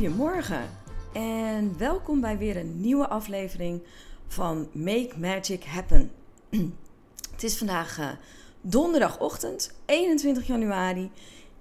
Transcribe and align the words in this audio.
Goedemorgen 0.00 0.70
en 1.12 1.78
welkom 1.78 2.20
bij 2.20 2.38
weer 2.38 2.56
een 2.56 2.80
nieuwe 2.80 3.08
aflevering 3.08 3.82
van 4.26 4.68
Make 4.72 5.10
Magic 5.16 5.64
Happen. 5.64 6.10
Het 7.32 7.42
is 7.42 7.58
vandaag 7.58 7.98
uh, 7.98 8.08
donderdagochtend, 8.60 9.74
21 9.86 10.46
januari. 10.46 11.10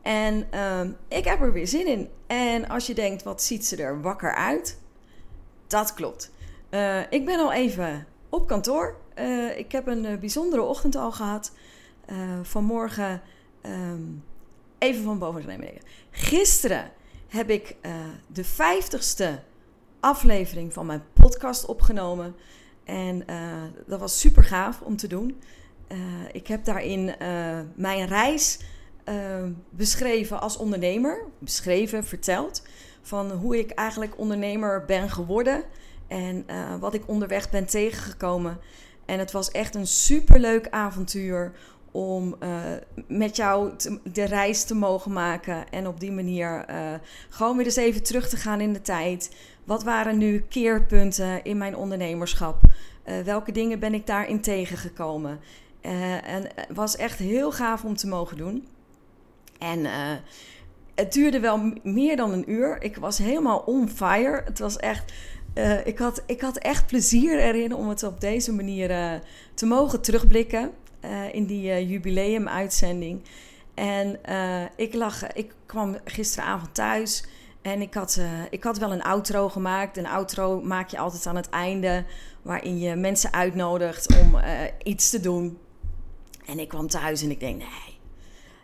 En 0.01 0.47
uh, 0.53 0.81
ik 1.07 1.25
heb 1.25 1.41
er 1.41 1.53
weer 1.53 1.67
zin 1.67 1.87
in. 1.87 2.09
En 2.27 2.69
als 2.69 2.87
je 2.87 2.93
denkt, 2.93 3.23
wat 3.23 3.43
ziet 3.43 3.65
ze 3.65 3.75
er 3.75 4.01
wakker 4.01 4.33
uit? 4.33 4.79
Dat 5.67 5.93
klopt. 5.93 6.31
Uh, 6.69 6.99
ik 7.09 7.25
ben 7.25 7.39
al 7.39 7.51
even 7.51 8.07
op 8.29 8.47
kantoor. 8.47 8.95
Uh, 9.15 9.57
ik 9.57 9.71
heb 9.71 9.87
een 9.87 10.19
bijzondere 10.19 10.61
ochtend 10.61 10.95
al 10.95 11.11
gehad. 11.11 11.51
vanmorgen 12.41 13.21
um, 13.65 14.23
even 14.77 15.03
van 15.03 15.19
boven 15.19 15.45
naar 15.45 15.57
beneden. 15.57 15.81
Gisteren 16.11 16.91
heb 17.29 17.49
ik 17.49 17.75
de 18.27 18.43
vijftigste 18.43 19.39
aflevering 19.99 20.73
van 20.73 20.85
mijn 20.85 21.03
podcast 21.13 21.65
opgenomen. 21.65 22.35
En 22.83 23.25
dat 23.87 23.99
was 23.99 24.19
super 24.19 24.43
gaaf 24.43 24.81
om 24.81 24.97
te 24.97 25.07
doen. 25.07 25.41
ik 26.31 26.47
heb 26.47 26.65
daarin 26.65 27.15
mijn 27.75 28.07
reis 28.07 28.59
beschreven 29.69 30.41
als 30.41 30.57
ondernemer. 30.57 31.23
Beschreven, 31.39 32.03
verteld. 32.03 32.63
Van 33.01 33.31
hoe 33.31 33.59
ik 33.59 33.71
eigenlijk 33.71 34.17
ondernemer 34.17 34.85
ben 34.85 35.09
geworden. 35.09 35.63
En 36.09 36.45
uh, 36.49 36.75
wat 36.79 36.93
ik 36.93 37.07
onderweg 37.07 37.49
ben 37.49 37.65
tegengekomen. 37.65 38.59
En 39.05 39.19
het 39.19 39.31
was 39.31 39.51
echt 39.51 39.75
een 39.75 39.87
superleuk 39.87 40.69
avontuur 40.69 41.51
om 41.99 42.35
uh, 42.43 42.49
met 43.07 43.35
jou 43.35 43.71
de 44.03 44.23
reis 44.23 44.63
te 44.63 44.75
mogen 44.75 45.13
maken. 45.13 45.69
En 45.71 45.87
op 45.87 45.99
die 45.99 46.11
manier 46.11 46.69
uh, 46.69 46.75
gewoon 47.29 47.57
weer 47.57 47.65
eens 47.65 47.75
even 47.75 48.03
terug 48.03 48.29
te 48.29 48.37
gaan 48.37 48.61
in 48.61 48.73
de 48.73 48.81
tijd. 48.81 49.35
Wat 49.63 49.83
waren 49.83 50.17
nu 50.17 50.45
keerpunten 50.49 51.43
in 51.43 51.57
mijn 51.57 51.75
ondernemerschap? 51.75 52.61
welke 53.23 53.51
dingen 53.51 53.79
ben 53.79 53.93
ik 53.93 54.07
daarin 54.07 54.41
tegengekomen? 54.41 55.39
en 55.81 56.43
het 56.55 56.75
was 56.75 56.95
echt 56.95 57.19
heel 57.19 57.51
gaaf 57.51 57.83
om 57.83 57.95
te 57.95 58.07
mogen 58.07 58.37
doen. 58.37 58.67
En 59.59 59.85
het 60.95 61.13
duurde 61.13 61.39
wel 61.39 61.73
meer 61.83 62.17
dan 62.17 62.31
een 62.31 62.51
uur. 62.51 62.81
Ik 62.81 62.97
was 62.97 63.17
helemaal 63.17 63.59
on 63.59 63.89
fire. 63.89 64.41
Het 64.45 64.59
was 64.59 64.77
echt 64.77 65.13
ik, 65.83 65.97
had, 65.97 66.23
ik 66.25 66.41
had 66.41 66.57
echt 66.57 66.87
plezier 66.87 67.39
erin 67.39 67.73
om 67.75 67.89
het 67.89 68.03
op 68.03 68.21
deze 68.21 68.53
manier 68.53 69.21
te 69.53 69.65
mogen 69.65 70.01
terugblikken 70.01 70.71
uh, 71.05 71.33
in 71.33 71.45
die 71.45 71.87
jubileum-uitzending. 71.87 73.21
En 73.73 74.19
ik, 74.75 74.93
lag, 74.93 75.33
ik 75.33 75.53
kwam 75.65 75.97
gisteravond 76.05 76.73
thuis 76.73 77.23
en 77.61 77.81
ik 77.81 77.93
had, 77.93 78.21
ik 78.49 78.63
had 78.63 78.77
wel 78.77 78.91
een 78.91 79.03
outro 79.03 79.49
gemaakt. 79.49 79.97
Een 79.97 80.07
outro 80.07 80.61
maak 80.61 80.89
je 80.89 80.97
altijd 80.97 81.27
aan 81.27 81.35
het 81.35 81.49
einde, 81.49 82.05
waarin 82.41 82.79
je 82.79 82.95
mensen 82.95 83.33
uitnodigt 83.33 84.19
om 84.21 84.37
iets 84.83 85.09
te 85.09 85.19
doen. 85.19 85.57
En 86.45 86.59
ik 86.59 86.67
kwam 86.67 86.87
thuis 86.87 87.21
en 87.21 87.31
ik 87.31 87.39
denk, 87.39 87.57
nee, 87.57 87.97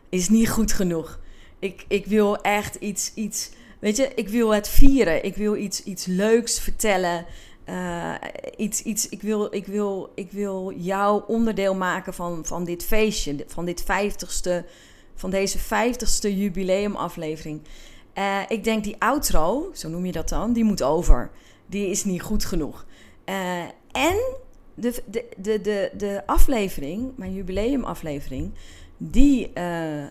is 0.09 0.29
niet 0.29 0.49
goed 0.49 0.71
genoeg. 0.71 1.19
Ik, 1.59 1.85
ik 1.87 2.05
wil 2.05 2.41
echt 2.41 2.75
iets, 2.75 3.13
iets 3.13 3.51
Weet 3.85 3.97
je, 3.97 4.11
ik 4.15 4.29
wil 4.29 4.53
het 4.53 4.67
vieren. 4.67 5.23
Ik 5.23 5.35
wil 5.35 5.55
iets, 5.55 5.83
iets 5.83 6.05
leuks 6.05 6.59
vertellen. 6.59 7.25
Uh, 7.69 8.13
iets, 8.57 8.81
iets, 8.81 9.09
ik, 9.09 9.21
wil, 9.21 9.53
ik, 9.53 9.65
wil, 9.65 10.11
ik 10.15 10.31
wil 10.31 10.73
jou 10.77 11.23
onderdeel 11.27 11.75
maken 11.75 12.13
van, 12.13 12.45
van 12.45 12.63
dit 12.63 12.83
feestje. 12.85 13.43
Van 13.47 13.65
dit 13.65 13.83
vijftigste, 13.83 14.65
van 15.15 15.29
deze 15.29 15.59
vijftigste 15.59 16.37
jubileumaflevering. 16.37 17.61
Uh, 18.17 18.39
ik 18.47 18.63
denk 18.63 18.83
die 18.83 18.95
outro, 18.99 19.69
zo 19.73 19.89
noem 19.89 20.05
je 20.05 20.11
dat 20.11 20.29
dan, 20.29 20.53
die 20.53 20.63
moet 20.63 20.83
over. 20.83 21.31
Die 21.65 21.89
is 21.89 22.03
niet 22.03 22.21
goed 22.21 22.45
genoeg. 22.45 22.85
Uh, 23.25 23.59
en 23.91 24.35
de, 24.73 25.03
de, 25.05 25.25
de, 25.37 25.61
de, 25.61 25.91
de 25.97 26.23
aflevering, 26.25 27.11
mijn 27.15 27.33
jubileumaflevering, 27.33 28.51
die, 28.97 29.51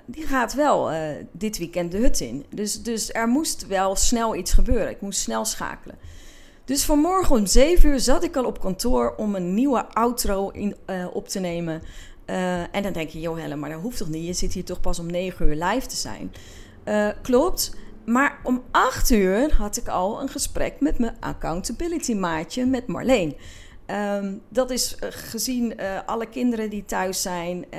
die 0.06 0.26
gaat 0.26 0.54
wel 0.54 0.90
dit 1.32 1.58
weekend 1.58 1.92
de 1.92 1.98
hut 1.98 2.20
in. 2.20 2.44
Dus, 2.50 2.82
dus 2.82 3.12
er 3.12 3.28
moest 3.28 3.66
wel 3.66 3.96
snel 3.96 4.34
iets 4.34 4.52
gebeuren. 4.52 4.90
Ik 4.90 5.00
moest 5.00 5.20
snel 5.20 5.44
schakelen. 5.44 5.98
Dus 6.64 6.84
vanmorgen 6.84 7.36
om 7.36 7.46
7 7.46 7.88
uur 7.88 8.00
zat 8.00 8.24
ik 8.24 8.36
al 8.36 8.44
op 8.44 8.60
kantoor 8.60 9.14
om 9.16 9.34
een 9.34 9.54
nieuwe 9.54 9.88
outro 9.88 10.48
in, 10.48 10.76
uh, 10.86 11.06
op 11.12 11.28
te 11.28 11.40
nemen. 11.40 11.82
en 12.70 12.82
dan 12.82 12.92
denk 12.92 13.10
je, 13.10 13.20
joh 13.20 13.38
Helen, 13.38 13.58
maar 13.58 13.70
dat 13.70 13.80
hoeft 13.80 13.98
toch 13.98 14.08
niet? 14.08 14.26
Je 14.26 14.32
zit 14.32 14.52
hier 14.52 14.64
toch 14.64 14.80
pas 14.80 14.98
om 14.98 15.06
9 15.06 15.46
uur 15.46 15.64
live 15.64 15.86
te 15.86 15.96
zijn. 15.96 16.32
klopt. 17.22 17.76
Maar 18.04 18.38
om 18.42 18.62
8 18.70 19.10
uur 19.10 19.54
had 19.54 19.76
ik 19.76 19.88
al 19.88 20.20
een 20.20 20.28
gesprek 20.28 20.80
met 20.80 20.98
mijn 20.98 21.16
accountability 21.20 22.14
maatje, 22.14 22.66
met 22.66 22.86
Marleen. 22.86 23.36
Um, 23.86 24.40
dat 24.48 24.70
is 24.70 24.96
gezien 25.00 25.74
alle 26.06 26.26
kinderen 26.26 26.70
die 26.70 26.84
thuis 26.84 27.22
zijn 27.22 27.70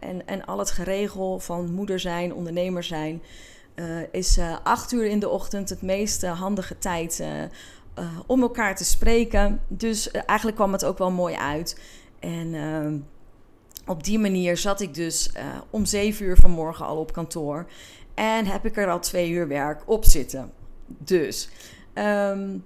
en, 0.00 0.26
en 0.26 0.44
al 0.44 0.58
het 0.58 0.70
geregel 0.70 1.38
van 1.38 1.72
moeder 1.72 2.00
zijn, 2.00 2.34
ondernemer 2.34 2.82
zijn, 2.82 3.22
is 4.10 4.38
acht 4.62 4.92
uur 4.92 5.04
in 5.04 5.18
de 5.18 5.28
ochtend 5.28 5.68
het 5.68 5.82
meest 5.82 6.26
handige 6.26 6.78
tijd 6.78 7.22
om 8.26 8.42
elkaar 8.42 8.76
te 8.76 8.84
spreken. 8.84 9.60
Dus 9.68 10.10
eigenlijk 10.10 10.56
kwam 10.56 10.72
het 10.72 10.84
ook 10.84 10.98
wel 10.98 11.10
mooi 11.10 11.34
uit. 11.34 11.80
En 12.18 12.54
ehm, 12.54 12.98
op 13.86 14.04
die 14.04 14.18
manier 14.18 14.56
zat 14.56 14.80
ik 14.80 14.94
dus 14.94 15.32
om 15.70 15.84
zeven 15.84 16.26
uur 16.26 16.36
vanmorgen 16.36 16.86
al 16.86 16.96
op 16.96 17.12
kantoor 17.12 17.66
en 18.14 18.46
heb 18.46 18.66
ik 18.66 18.76
er 18.76 18.90
al 18.90 19.00
twee 19.00 19.30
uur 19.30 19.48
werk 19.48 19.82
op 19.86 20.04
zitten. 20.04 20.52
Dus. 20.86 21.48
Um, 21.94 22.64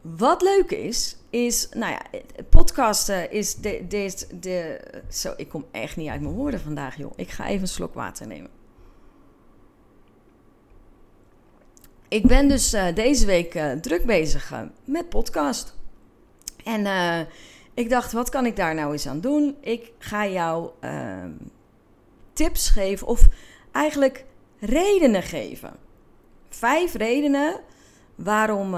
wat 0.00 0.42
leuk 0.42 0.70
is, 0.70 1.16
is, 1.30 1.68
nou 1.72 1.92
ja, 1.92 2.02
podcasten 2.48 3.30
is 3.30 3.54
de, 3.54 3.84
de, 4.40 4.80
Zo, 5.08 5.34
ik 5.36 5.48
kom 5.48 5.64
echt 5.70 5.96
niet 5.96 6.08
uit 6.08 6.20
mijn 6.20 6.34
woorden 6.34 6.60
vandaag, 6.60 6.96
joh. 6.96 7.12
Ik 7.16 7.30
ga 7.30 7.46
even 7.46 7.60
een 7.60 7.68
slok 7.68 7.94
water 7.94 8.26
nemen. 8.26 8.50
Ik 12.10 12.26
ben 12.26 12.48
dus 12.48 12.74
uh, 12.74 12.94
deze 12.94 13.26
week 13.26 13.54
uh, 13.54 13.72
druk 13.72 14.04
bezig 14.04 14.52
uh, 14.52 14.60
met 14.84 15.08
podcast. 15.08 15.78
En 16.64 17.26
ik 17.74 17.90
dacht, 17.90 18.12
wat 18.12 18.28
kan 18.28 18.46
ik 18.46 18.56
daar 18.56 18.74
nou 18.74 18.92
eens 18.92 19.06
aan 19.06 19.20
doen? 19.20 19.56
Ik 19.60 19.92
ga 19.98 20.26
jou 20.26 20.70
ehm, 20.80 21.32
tips 22.32 22.68
geven, 22.68 23.06
of 23.06 23.28
eigenlijk 23.72 24.24
redenen 24.58 25.22
geven. 25.22 25.72
Vijf 26.48 26.94
redenen 26.94 27.60
waarom 28.14 28.76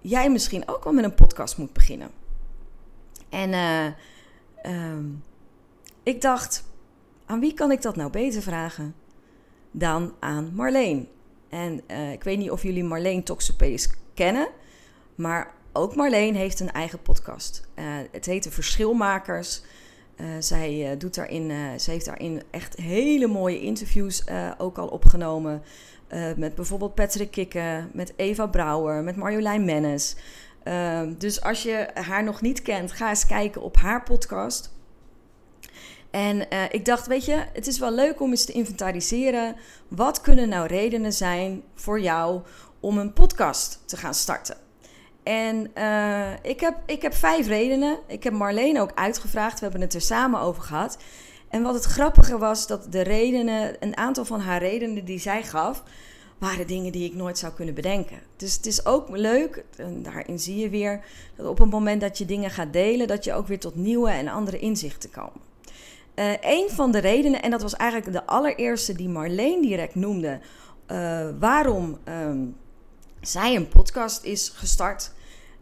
jij 0.00 0.30
misschien 0.30 0.68
ook 0.68 0.84
wel 0.84 0.92
met 0.92 1.04
een 1.04 1.14
podcast 1.14 1.58
moet 1.58 1.72
beginnen. 1.72 2.10
En 3.28 3.54
um, 4.66 5.22
ik 6.02 6.20
dacht, 6.20 6.64
aan 7.26 7.40
wie 7.40 7.54
kan 7.54 7.70
ik 7.70 7.82
dat 7.82 7.96
nou 7.96 8.10
beter 8.10 8.42
vragen 8.42 8.94
dan 9.70 10.14
aan 10.20 10.50
Marleen? 10.54 11.08
En 11.52 11.80
uh, 11.90 12.12
ik 12.12 12.24
weet 12.24 12.38
niet 12.38 12.50
of 12.50 12.62
jullie 12.62 12.84
Marleen 12.84 13.22
Toxopees 13.22 13.90
kennen, 14.14 14.48
maar 15.14 15.54
ook 15.72 15.96
Marleen 15.96 16.34
heeft 16.34 16.60
een 16.60 16.72
eigen 16.72 17.02
podcast. 17.02 17.68
Uh, 17.74 17.84
het 18.12 18.26
heet 18.26 18.42
de 18.42 18.50
Verschilmakers. 18.50 19.62
Uh, 20.16 20.26
zij, 20.38 20.96
doet 20.98 21.14
daarin, 21.14 21.52
ze 21.80 21.90
heeft 21.90 22.04
daarin 22.04 22.42
echt 22.50 22.76
hele 22.76 23.26
mooie 23.26 23.60
interviews 23.60 24.24
ook 24.58 24.78
al 24.78 24.88
opgenomen. 24.88 25.62
Met 26.36 26.54
bijvoorbeeld 26.54 26.94
Patrick 26.94 27.30
Kikken, 27.30 27.90
met 27.92 28.12
Eva 28.16 28.46
Brouwer, 28.46 29.02
met 29.02 29.16
Marjolein 29.16 29.64
Mennis. 29.64 30.16
Dus 31.18 31.42
als 31.42 31.62
je 31.62 31.88
haar 31.94 32.24
nog 32.24 32.40
niet 32.40 32.62
kent, 32.62 32.92
ga 32.92 33.08
eens 33.08 33.26
kijken 33.26 33.62
op 33.62 33.76
haar 33.76 34.02
podcast. 34.02 34.72
En 36.12 36.36
uh, 36.36 36.62
ik 36.70 36.84
dacht, 36.84 37.06
weet 37.06 37.24
je, 37.24 37.44
het 37.52 37.66
is 37.66 37.78
wel 37.78 37.92
leuk 37.92 38.20
om 38.20 38.30
eens 38.30 38.44
te 38.44 38.52
inventariseren. 38.52 39.56
Wat 39.88 40.20
kunnen 40.20 40.48
nou 40.48 40.66
redenen 40.66 41.12
zijn 41.12 41.62
voor 41.74 42.00
jou 42.00 42.40
om 42.80 42.98
een 42.98 43.12
podcast 43.12 43.82
te 43.86 43.96
gaan 43.96 44.14
starten? 44.14 44.56
En 45.22 45.70
uh, 45.78 46.30
ik, 46.42 46.60
heb, 46.60 46.76
ik 46.86 47.02
heb 47.02 47.14
vijf 47.14 47.46
redenen. 47.46 47.98
Ik 48.06 48.22
heb 48.22 48.32
Marleen 48.32 48.80
ook 48.80 48.92
uitgevraagd. 48.94 49.54
We 49.54 49.62
hebben 49.62 49.80
het 49.80 49.94
er 49.94 50.00
samen 50.00 50.40
over 50.40 50.62
gehad. 50.62 50.98
En 51.48 51.62
wat 51.62 51.74
het 51.74 51.84
grappige 51.84 52.38
was, 52.38 52.66
dat 52.66 52.92
de 52.92 53.00
redenen, 53.00 53.76
een 53.80 53.96
aantal 53.96 54.24
van 54.24 54.40
haar 54.40 54.60
redenen 54.60 55.04
die 55.04 55.18
zij 55.18 55.42
gaf, 55.42 55.82
waren 56.38 56.66
dingen 56.66 56.92
die 56.92 57.04
ik 57.04 57.14
nooit 57.14 57.38
zou 57.38 57.52
kunnen 57.52 57.74
bedenken. 57.74 58.18
Dus 58.36 58.56
het 58.56 58.66
is 58.66 58.86
ook 58.86 59.08
leuk, 59.08 59.64
daarin 60.02 60.38
zie 60.38 60.56
je 60.56 60.68
weer, 60.68 61.04
dat 61.36 61.46
op 61.46 61.58
het 61.58 61.70
moment 61.70 62.00
dat 62.00 62.18
je 62.18 62.24
dingen 62.24 62.50
gaat 62.50 62.72
delen, 62.72 63.08
dat 63.08 63.24
je 63.24 63.34
ook 63.34 63.46
weer 63.46 63.60
tot 63.60 63.76
nieuwe 63.76 64.10
en 64.10 64.28
andere 64.28 64.58
inzichten 64.58 65.10
komt. 65.10 65.51
Uh, 66.14 66.32
een 66.40 66.68
van 66.70 66.92
de 66.92 66.98
redenen, 66.98 67.42
en 67.42 67.50
dat 67.50 67.62
was 67.62 67.74
eigenlijk 67.74 68.12
de 68.12 68.26
allereerste 68.26 68.92
die 68.92 69.08
Marleen 69.08 69.62
direct 69.62 69.94
noemde, 69.94 70.40
uh, 70.90 71.28
waarom 71.38 71.98
um, 72.08 72.56
zij 73.20 73.56
een 73.56 73.68
podcast 73.68 74.24
is 74.24 74.48
gestart, 74.48 75.12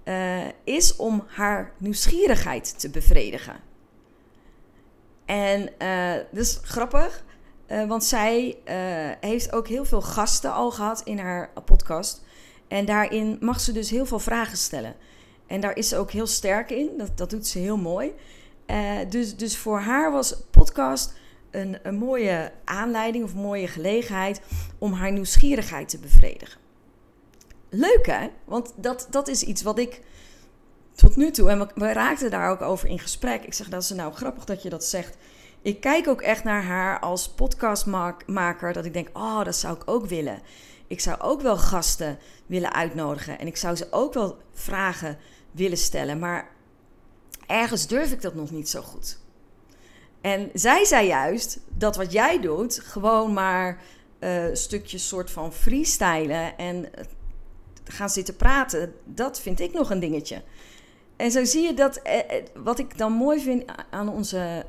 uh, 0.05 0.41
is 0.65 0.97
om 0.97 1.25
haar 1.27 1.73
nieuwsgierigheid 1.79 2.81
te 2.81 2.91
bevredigen. 2.91 3.57
En 5.25 5.73
dat 6.33 6.45
is 6.45 6.59
grappig, 6.63 7.25
want 7.89 8.05
zij 8.05 8.57
heeft 9.21 9.53
ook 9.53 9.69
heel 9.69 9.85
veel 9.85 10.03
gasten 10.03 10.53
al 10.53 10.71
gehad 10.71 11.01
in 11.05 11.19
haar 11.19 11.51
podcast. 11.65 12.25
En 12.69 12.85
daarin 12.85 13.37
mag 13.41 13.61
ze 13.61 13.73
dus 13.73 13.91
heel 13.91 14.07
veel 14.07 14.19
vragen 14.19 14.57
stellen. 14.57 14.95
En 15.47 15.61
daar 15.61 15.77
is 15.77 15.89
ze 15.89 15.97
ook 15.97 16.11
heel 16.11 16.27
sterk 16.27 16.71
in, 16.71 16.91
dat, 16.97 17.19
dat 17.19 17.31
doet 17.31 17.47
ze 17.47 17.59
heel 17.59 17.77
mooi. 17.77 18.13
Uh, 18.71 18.99
dus, 19.09 19.37
dus 19.37 19.57
voor 19.57 19.81
haar 19.81 20.13
was 20.13 20.35
podcast 20.51 21.15
een, 21.51 21.79
een 21.83 21.95
mooie 21.95 22.53
aanleiding 22.65 23.25
of 23.25 23.35
mooie 23.35 23.67
gelegenheid 23.67 24.41
om 24.79 24.93
haar 24.93 25.13
nieuwsgierigheid 25.13 25.89
te 25.89 25.99
bevredigen. 25.99 26.61
Leuk 27.69 28.07
hè? 28.07 28.29
Want 28.45 28.73
dat, 28.77 29.07
dat 29.11 29.29
is 29.29 29.43
iets 29.43 29.63
wat 29.63 29.79
ik 29.79 30.01
tot 30.95 31.17
nu 31.17 31.31
toe, 31.31 31.51
en 31.51 31.59
we, 31.59 31.69
we 31.75 31.93
raakten 31.93 32.31
daar 32.31 32.51
ook 32.51 32.63
over 32.63 32.89
in 32.89 32.99
gesprek. 32.99 33.45
Ik 33.45 33.55
zeg, 33.55 33.69
dat 33.69 33.83
is 33.83 33.91
nou 33.91 34.13
grappig 34.13 34.45
dat 34.45 34.63
je 34.63 34.69
dat 34.69 34.85
zegt. 34.85 35.17
Ik 35.63 35.81
kijk 35.81 36.09
ook 36.09 36.21
echt 36.21 36.45
naar 36.45 36.63
haar 36.63 37.01
als 37.01 37.29
podcastmaker, 37.29 38.73
dat 38.73 38.85
ik 38.85 38.93
denk, 38.93 39.09
oh, 39.13 39.45
dat 39.45 39.57
zou 39.57 39.77
ik 39.77 39.83
ook 39.85 40.07
willen. 40.07 40.41
Ik 40.87 41.01
zou 41.01 41.21
ook 41.21 41.41
wel 41.41 41.57
gasten 41.57 42.19
willen 42.47 42.73
uitnodigen 42.73 43.39
en 43.39 43.47
ik 43.47 43.57
zou 43.57 43.77
ze 43.77 43.87
ook 43.91 44.15
wel 44.15 44.39
vragen 44.53 45.19
willen 45.51 45.79
stellen. 45.79 46.19
Maar 46.19 46.49
ergens 47.51 47.87
durf 47.87 48.13
ik 48.13 48.23
dat 48.23 48.35
nog 48.35 48.51
niet 48.51 48.69
zo 48.69 48.81
goed. 48.81 49.19
En 50.21 50.51
zij 50.55 50.85
zei 50.85 51.07
juist 51.07 51.61
dat 51.69 51.97
wat 51.97 52.13
jij 52.13 52.41
doet, 52.41 52.81
gewoon 52.85 53.33
maar 53.33 53.83
uh, 54.21 54.45
stukjes 54.53 55.09
soort 55.09 55.31
van 55.31 55.53
freestylen 55.53 56.59
en 56.59 56.95
eh, 56.95 57.05
gaan 57.85 58.11
zitten 58.11 58.37
praten, 58.37 58.95
dat 59.05 59.41
vind 59.41 59.61
ik 59.61 59.73
nog 59.73 59.91
een 59.91 60.01
dingetje. 60.01 60.43
En 61.17 61.31
zo 61.31 61.45
zie 61.45 61.63
je 61.63 61.75
dat, 61.75 61.97
eh, 61.97 62.43
wat 62.55 62.79
ik 62.79 62.99
dan 62.99 63.13
mooi 63.13 63.41
vind 63.41 63.65
aan 63.91 64.09
onze 64.09 64.67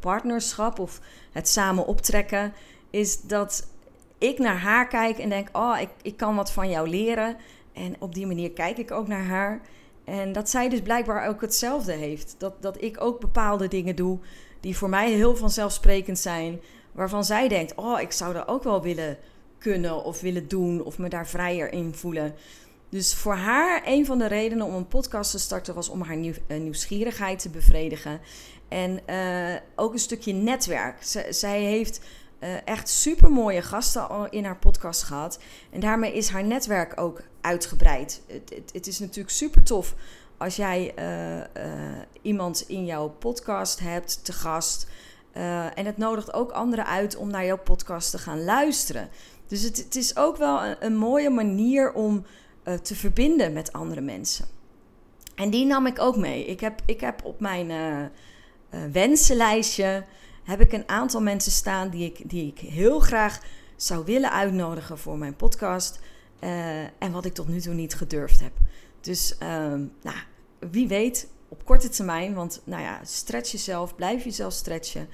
partnerschap 0.00 0.78
of 0.78 1.00
het 1.32 1.48
samen 1.48 1.86
optrekken, 1.86 2.52
is 2.90 3.20
dat 3.20 3.66
ik 4.18 4.38
naar 4.38 4.58
haar 4.58 4.88
kijk 4.88 5.18
en 5.18 5.28
denk: 5.28 5.48
Oh, 5.52 5.76
ik, 5.80 5.88
ik 6.02 6.16
kan 6.16 6.36
wat 6.36 6.52
van 6.52 6.70
jou 6.70 6.88
leren. 6.88 7.36
En 7.72 7.96
op 7.98 8.14
die 8.14 8.26
manier 8.26 8.50
kijk 8.50 8.78
ik 8.78 8.90
ook 8.90 9.08
naar 9.08 9.24
haar. 9.24 9.60
En 10.04 10.32
dat 10.32 10.50
zij 10.50 10.68
dus 10.68 10.80
blijkbaar 10.82 11.28
ook 11.28 11.40
hetzelfde 11.40 11.92
heeft. 11.92 12.34
Dat, 12.38 12.62
dat 12.62 12.82
ik 12.82 13.00
ook 13.00 13.20
bepaalde 13.20 13.68
dingen 13.68 13.96
doe 13.96 14.18
die 14.60 14.76
voor 14.76 14.88
mij 14.88 15.10
heel 15.10 15.36
vanzelfsprekend 15.36 16.18
zijn. 16.18 16.60
Waarvan 16.92 17.24
zij 17.24 17.48
denkt, 17.48 17.74
oh, 17.74 18.00
ik 18.00 18.12
zou 18.12 18.32
dat 18.32 18.48
ook 18.48 18.62
wel 18.62 18.82
willen 18.82 19.18
kunnen 19.58 20.04
of 20.04 20.20
willen 20.20 20.48
doen 20.48 20.84
of 20.84 20.98
me 20.98 21.08
daar 21.08 21.28
vrijer 21.28 21.72
in 21.72 21.94
voelen. 21.94 22.34
Dus 22.88 23.14
voor 23.14 23.34
haar 23.34 23.82
een 23.84 24.06
van 24.06 24.18
de 24.18 24.26
redenen 24.26 24.66
om 24.66 24.74
een 24.74 24.88
podcast 24.88 25.30
te 25.30 25.38
starten 25.38 25.74
was 25.74 25.88
om 25.88 26.02
haar 26.02 26.16
nieuw, 26.16 26.32
uh, 26.48 26.60
nieuwsgierigheid 26.60 27.38
te 27.38 27.50
bevredigen. 27.50 28.20
En 28.68 29.00
uh, 29.10 29.56
ook 29.76 29.92
een 29.92 29.98
stukje 29.98 30.32
netwerk. 30.32 30.96
Zij 31.30 31.62
heeft 31.62 32.00
uh, 32.42 32.56
echt 32.64 32.88
super 32.88 33.30
mooie 33.30 33.62
gasten 33.62 34.30
in 34.30 34.44
haar 34.44 34.56
podcast 34.56 35.02
gehad. 35.02 35.38
En 35.70 35.80
daarmee 35.80 36.12
is 36.12 36.28
haar 36.28 36.44
netwerk 36.44 37.00
ook 37.00 37.22
uitgebreid. 37.40 38.22
Het, 38.26 38.70
het, 38.72 38.86
is 38.86 38.98
natuurlijk 38.98 39.34
super 39.34 39.62
tof 39.62 39.94
als 40.36 40.56
jij 40.56 40.92
uh, 40.98 41.36
uh, 41.36 41.44
iemand 42.22 42.64
in 42.68 42.84
jouw 42.84 43.08
podcast 43.08 43.80
hebt 43.80 44.24
te 44.24 44.32
gast. 44.32 44.86
en 45.74 45.86
het 45.86 45.96
nodigt 45.96 46.32
ook 46.32 46.50
anderen 46.50 46.86
uit 46.86 47.16
om 47.16 47.30
naar 47.30 47.44
jouw 47.44 47.58
podcast 47.58 48.10
te 48.10 48.18
gaan 48.18 48.44
luisteren. 48.44 49.08
Dus 49.46 49.62
het, 49.62 49.76
het 49.76 49.96
is 49.96 50.16
ook 50.16 50.36
wel 50.36 50.64
een, 50.64 50.76
een 50.80 50.96
mooie 50.96 51.30
manier 51.30 51.92
om 51.92 52.24
te 52.82 52.94
verbinden 52.94 53.52
met 53.52 53.72
andere 53.72 54.00
mensen. 54.00 54.44
En 55.34 55.50
die 55.50 55.66
nam 55.66 55.86
ik 55.86 56.00
ook 56.00 56.16
mee. 56.16 56.44
Ik 56.44 56.60
heb, 56.60 56.80
ik 56.86 57.00
heb 57.00 57.24
op 57.24 57.40
mijn 57.40 58.10
wensenlijstje 58.92 60.04
heb 60.42 60.60
ik 60.60 60.72
een 60.72 60.88
aantal 60.88 61.20
mensen 61.20 61.52
staan 61.52 61.90
die 61.90 62.04
ik, 62.04 62.30
die 62.30 62.46
ik 62.46 62.58
heel 62.58 63.00
graag 63.00 63.40
zou 63.76 64.04
willen 64.04 64.32
uitnodigen 64.32 64.98
voor 64.98 65.18
mijn 65.18 65.36
podcast. 65.36 66.00
Uh, 66.40 66.80
en 66.82 67.12
wat 67.12 67.24
ik 67.24 67.34
tot 67.34 67.48
nu 67.48 67.60
toe 67.60 67.74
niet 67.74 67.94
gedurfd 67.94 68.40
heb. 68.40 68.52
Dus 69.00 69.36
uh, 69.42 69.48
nou, 70.02 70.16
wie 70.70 70.88
weet, 70.88 71.28
op 71.48 71.64
korte 71.64 71.88
termijn, 71.88 72.34
want 72.34 72.60
nou 72.64 72.82
ja, 72.82 73.00
stretch 73.04 73.50
jezelf, 73.50 73.94
blijf 73.94 74.24
jezelf 74.24 74.52
stretchen. 74.52 75.08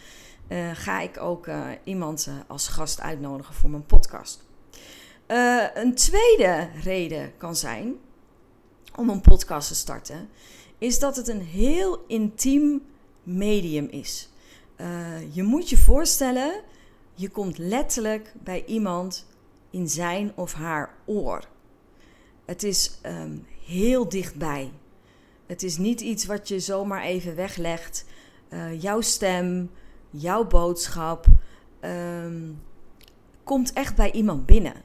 Uh, 0.48 0.70
ga 0.74 1.00
ik 1.00 1.20
ook 1.20 1.46
uh, 1.46 1.66
iemand 1.84 2.28
als 2.46 2.68
gast 2.68 3.00
uitnodigen 3.00 3.54
voor 3.54 3.70
mijn 3.70 3.86
podcast. 3.86 4.44
een 5.74 5.94
tweede 5.94 6.68
reden 6.82 7.36
kan 7.36 7.56
zijn 7.56 7.94
om 8.96 9.08
een 9.08 9.20
podcast 9.20 9.68
te 9.68 9.74
starten, 9.74 10.28
is 10.78 10.98
dat 10.98 11.16
het 11.16 11.28
een 11.28 11.42
heel 11.42 12.04
intiem 12.06 12.82
medium 13.22 13.88
is. 13.90 14.28
Uh, 14.80 15.34
je 15.34 15.42
moet 15.42 15.68
je 15.68 15.76
voorstellen, 15.76 16.60
je 17.14 17.28
komt 17.28 17.58
letterlijk 17.58 18.34
bij 18.42 18.64
iemand 18.64 19.26
in 19.70 19.88
zijn 19.88 20.32
of 20.34 20.52
haar 20.52 20.94
oor. 21.04 21.44
Het 22.44 22.62
is 22.62 22.98
um, 23.06 23.46
heel 23.66 24.08
dichtbij. 24.08 24.72
Het 25.46 25.62
is 25.62 25.78
niet 25.78 26.00
iets 26.00 26.26
wat 26.26 26.48
je 26.48 26.60
zomaar 26.60 27.02
even 27.02 27.34
weglegt. 27.36 28.04
Uh, 28.48 28.82
jouw 28.82 29.00
stem, 29.00 29.70
jouw 30.10 30.46
boodschap 30.46 31.26
um, 31.80 32.62
komt 33.44 33.72
echt 33.72 33.96
bij 33.96 34.12
iemand 34.12 34.46
binnen. 34.46 34.82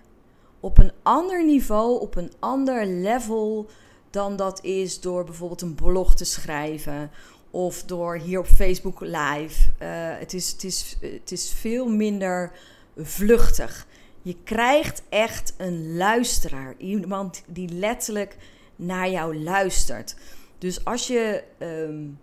Op 0.60 0.78
een 0.78 0.92
ander 1.04 1.46
niveau, 1.46 2.00
op 2.02 2.16
een 2.16 2.32
ander 2.40 2.86
level 2.86 3.70
dan 4.10 4.36
dat 4.36 4.64
is 4.64 5.00
door 5.00 5.24
bijvoorbeeld 5.24 5.62
een 5.62 5.76
blog 5.76 6.16
te 6.16 6.26
schrijven 6.26 7.12
of 7.54 7.84
door 7.84 8.18
hier 8.18 8.40
op 8.40 8.46
Facebook 8.46 9.00
live. 9.00 9.70
Uh, 9.70 10.20
het, 10.20 10.34
is, 10.34 10.52
het, 10.52 10.64
is, 10.64 10.98
het 11.02 11.32
is 11.32 11.52
veel 11.52 11.90
minder 11.90 12.52
vluchtig. 12.98 13.88
Je 14.22 14.36
krijgt 14.44 15.04
echt 15.10 15.54
een 15.58 15.96
luisteraar. 15.96 16.76
Iemand 16.78 17.44
die 17.48 17.70
letterlijk 17.70 18.38
naar 18.76 19.10
jou 19.10 19.38
luistert. 19.38 20.16
Dus 20.58 20.86
als 20.86 21.08
je 21.08 21.44
um, 21.60 22.20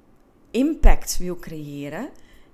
impact 0.50 1.18
wil 1.18 1.36
creëren 1.36 2.08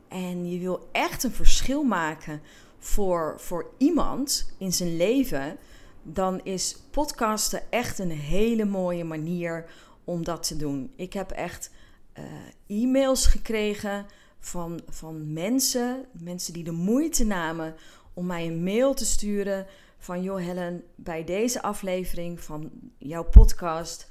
en 0.09 0.50
je 0.50 0.59
wil 0.59 0.89
echt 0.93 1.23
een 1.23 1.33
verschil 1.33 1.83
maken 1.83 2.41
voor, 2.79 3.35
voor 3.39 3.71
iemand 3.79 4.53
in 4.59 4.73
zijn 4.73 4.97
leven, 4.97 5.57
dan 6.03 6.41
is 6.45 6.77
podcasten 6.91 7.62
echt 7.71 7.99
een 7.99 8.11
hele 8.11 8.65
mooie 8.65 9.05
manier 9.05 9.65
om 10.05 10.25
dat 10.25 10.47
te 10.47 10.57
doen. 10.57 10.93
Ik 10.97 11.12
heb 11.12 11.31
echt 11.31 11.71
uh, 12.19 12.83
e-mails 12.83 13.27
gekregen 13.27 14.07
van, 14.39 14.81
van 14.89 15.33
mensen, 15.33 16.05
mensen 16.13 16.53
die 16.53 16.65
de 16.65 16.73
moeite 16.73 17.25
namen 17.25 17.75
om 18.15 18.27
mij 18.27 18.47
een 18.47 18.63
mail 18.63 18.95
te 18.95 19.05
sturen 19.05 19.67
van 19.99 20.23
joh 20.23 20.39
Helen, 20.39 20.85
bij 20.95 21.25
deze 21.25 21.63
aflevering 21.63 22.41
van 22.41 22.71
jouw 22.99 23.25
podcast 23.25 24.09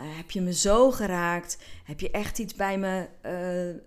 uh, 0.00 0.06
heb 0.16 0.30
je 0.30 0.40
me 0.40 0.52
zo 0.52 0.90
geraakt, 0.90 1.58
heb 1.84 2.00
je 2.00 2.10
echt 2.10 2.38
iets 2.38 2.54
bij 2.54 2.78
me 2.78 3.08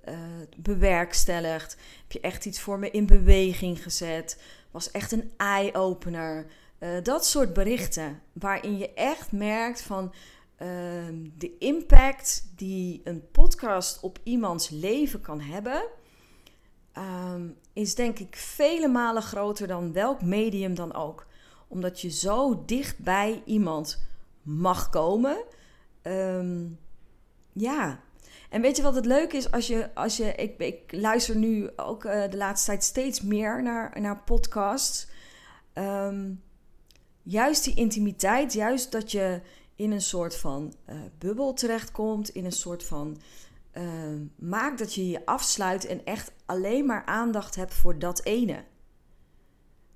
uh, 0.08 0.14
bewerkstelligd, 0.58 1.78
heb 2.02 2.12
je 2.12 2.20
echt 2.20 2.46
iets 2.46 2.60
voor 2.60 2.80
me 2.80 2.92
in 2.92 3.06
beweging 3.06 3.84
gezet, 3.84 4.42
was 4.72 4.92
echt 4.92 5.12
een 5.12 5.32
eye-opener. 5.38 6.46
dat 7.04 7.26
soort 7.26 7.54
berichten 7.54 8.22
waarin 8.34 8.78
je 8.78 8.94
echt 8.94 9.32
merkt 9.32 9.82
van 9.82 10.14
Ehm, 10.60 11.28
de 11.38 11.58
impact 11.58 12.52
die 12.56 13.02
een 13.04 13.32
podcast 13.32 14.00
op 14.00 14.20
iemands 14.24 14.70
leven 14.70 15.22
kan 15.22 15.42
hebben, 15.42 15.86
ehm, 16.92 17.48
is 17.74 17.96
denk 17.96 18.20
ik 18.20 18.36
vele 18.36 18.88
malen 18.88 19.22
groter 19.22 19.68
dan 19.68 19.94
welk 19.94 20.22
medium 20.22 20.76
dan 20.76 20.94
ook. 20.94 21.26
Omdat 21.68 22.02
je 22.02 22.10
zo 22.10 22.64
dicht 22.66 22.98
bij 22.98 23.42
iemand 23.46 24.06
mag 24.42 24.90
komen. 24.90 25.44
Ehm, 26.02 26.66
ja. 27.54 28.00
En 28.50 28.62
weet 28.62 28.76
je 28.78 28.84
wat 28.84 28.96
het 28.96 29.06
leuke 29.06 29.38
is? 29.38 29.52
Als 29.52 29.68
je, 29.68 29.90
als 29.94 30.18
je, 30.18 30.36
ik, 30.36 30.58
ik 30.58 30.92
luister 30.92 31.36
nu 31.36 31.70
ook 31.76 32.04
uh, 32.04 32.30
de 32.30 32.38
laatste 32.38 32.70
tijd 32.70 32.84
steeds 32.84 33.22
meer 33.22 33.64
naar, 33.64 34.02
naar 34.02 34.24
podcasts. 34.24 35.08
juist 37.24 37.64
die 37.64 37.76
intimiteit, 37.76 38.54
juist 38.54 38.92
dat 38.92 39.12
je 39.12 39.42
in 39.80 39.92
een 39.92 40.02
soort 40.02 40.36
van 40.36 40.74
uh, 40.90 40.96
bubbel 41.18 41.54
terechtkomt, 41.54 42.30
in 42.30 42.46
een 42.46 42.52
soort 42.52 42.84
van 42.84 43.18
maakt 44.36 44.80
dat 44.80 44.94
je 44.94 45.10
je 45.10 45.26
afsluit 45.26 45.86
en 45.86 46.06
echt 46.06 46.32
alleen 46.46 46.86
maar 46.86 47.06
aandacht 47.06 47.56
hebt 47.56 47.74
voor 47.74 48.00
dat 48.00 48.24
ene. 48.24 48.64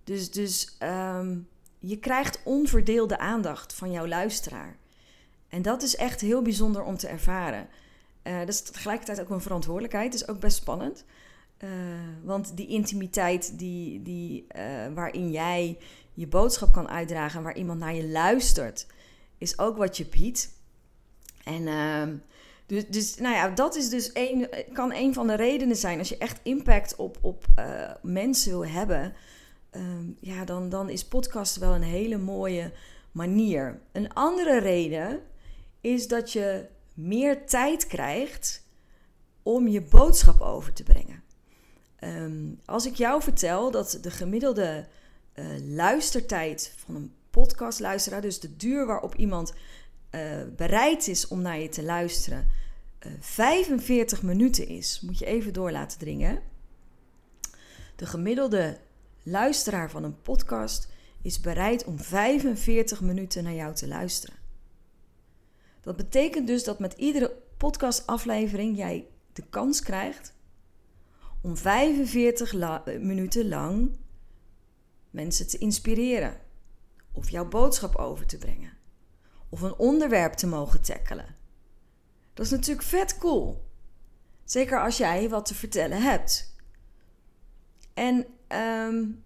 Dus, 0.03 0.31
dus 0.31 0.75
ehm, 0.79 1.37
je 1.79 1.99
krijgt 1.99 2.41
onverdeelde 2.43 3.17
aandacht 3.17 3.73
van 3.73 3.91
jouw 3.91 4.07
luisteraar. 4.07 4.77
En 5.47 5.61
dat 5.61 5.81
is 5.81 5.95
echt 5.95 6.21
heel 6.21 6.41
bijzonder 6.41 6.83
om 6.83 6.97
te 6.97 7.07
ervaren. 7.07 7.67
Uh, 8.23 8.39
dat 8.39 8.49
is 8.49 8.61
tegelijkertijd 8.61 9.21
ook 9.21 9.29
een 9.29 9.41
verantwoordelijkheid. 9.41 10.13
Is 10.13 10.27
ook 10.27 10.39
best 10.39 10.57
spannend. 10.57 11.05
Want 12.23 12.57
die 12.57 12.67
intimiteit 12.67 13.59
die, 13.59 14.01
die, 14.01 14.47
waarin 14.93 15.31
jij 15.31 15.77
je 16.13 16.27
boodschap 16.27 16.73
kan 16.73 16.89
uitdragen 16.89 17.37
en 17.37 17.43
waar 17.43 17.55
iemand 17.57 17.79
naar 17.79 17.93
je 17.93 18.07
luistert, 18.07 18.87
is 19.43 19.59
ook 19.59 19.77
wat 19.77 19.97
je 19.97 20.05
biedt. 20.05 20.49
En 21.43 21.67
ehm, 21.67 22.15
dus, 22.65 22.87
dus 22.87 23.15
nou 23.15 23.35
ja, 23.35 23.49
dat 23.49 23.75
is 23.75 23.89
dus 23.89 24.09
een, 24.13 24.49
kan 24.73 24.93
een 24.93 25.13
van 25.13 25.27
de 25.27 25.35
redenen 25.35 25.75
zijn. 25.75 25.99
Als 25.99 26.09
je 26.09 26.17
echt 26.17 26.39
impact 26.43 26.95
op, 26.95 27.17
op 27.21 27.45
mensen 28.01 28.51
wil 28.51 28.65
hebben, 28.65 29.13
Ehm, 29.73 30.11
ja, 30.19 30.45
dan, 30.45 30.69
dan 30.69 30.89
is 30.89 31.05
podcast 31.05 31.57
wel 31.57 31.75
een 31.75 31.83
hele 31.83 32.17
mooie 32.17 32.71
manier. 33.11 33.79
Een 33.91 34.13
andere 34.13 34.59
reden 34.59 35.21
is 35.81 36.07
dat 36.07 36.31
je 36.31 36.65
meer 36.93 37.45
tijd 37.47 37.87
krijgt 37.87 38.63
om 39.43 39.67
je 39.67 39.81
boodschap 39.81 40.41
over 40.41 40.73
te 40.73 40.83
brengen. 40.83 41.23
Ehm, 41.95 42.51
als 42.65 42.85
ik 42.85 42.95
jou 42.95 43.21
vertel 43.21 43.71
dat 43.71 43.97
de 44.01 44.11
gemiddelde 44.11 44.87
uh, 45.35 45.45
luistertijd 45.67 46.73
van 46.77 46.95
een 46.95 47.13
podcastluisteraar, 47.33 48.21
dus 48.21 48.39
de 48.39 48.55
duur 48.55 48.85
waarop 48.85 49.15
iemand 49.15 49.53
uh, 50.11 50.21
bereid 50.55 51.07
is 51.07 51.27
om 51.27 51.41
naar 51.41 51.59
je 51.59 51.69
te 51.69 51.83
luisteren, 51.83 52.47
uh, 53.05 53.13
eh, 53.13 53.17
45 53.19 54.23
minuten 54.23 54.67
is, 54.67 55.01
moet 55.01 55.19
je 55.19 55.25
even 55.25 55.53
door 55.53 55.71
laten 55.71 55.99
dringen. 55.99 56.41
De 57.95 58.05
gemiddelde 58.05 58.77
luisteraar 59.23 59.89
van 59.89 60.03
een 60.03 60.21
podcast 60.21 60.87
is 61.21 61.39
bereid 61.39 61.83
om 61.83 61.99
45 61.99 63.01
minuten 63.01 63.43
naar 63.43 63.53
jou 63.53 63.75
te 63.75 63.87
luisteren. 63.87 64.35
Dat 65.81 65.95
betekent 65.95 66.47
dus 66.47 66.63
dat 66.63 66.79
met 66.79 66.93
iedere 66.93 67.35
podcastaflevering 67.57 68.77
jij 68.77 69.07
de 69.33 69.43
kans 69.49 69.81
krijgt 69.81 70.33
om 71.41 71.57
45 71.57 72.53
minuten 72.99 73.47
lang 73.47 73.91
mensen 75.09 75.47
te 75.47 75.57
inspireren, 75.57 76.39
of 77.13 77.29
jouw 77.29 77.47
boodschap 77.47 77.95
over 77.95 78.25
te 78.25 78.37
brengen, 78.37 78.73
of 79.49 79.61
een 79.61 79.75
onderwerp 79.75 80.33
te 80.33 80.47
mogen 80.47 80.81
tackelen. 80.81 81.35
Dat 82.33 82.45
is 82.45 82.51
natuurlijk 82.51 82.87
vet 82.87 83.17
cool. 83.17 83.71
Zeker 84.43 84.81
als 84.81 84.97
jij 84.97 85.29
wat 85.29 85.45
te 85.45 85.55
vertellen 85.55 86.01
hebt. 86.01 86.55
En 87.93 88.25
Um, 88.53 89.23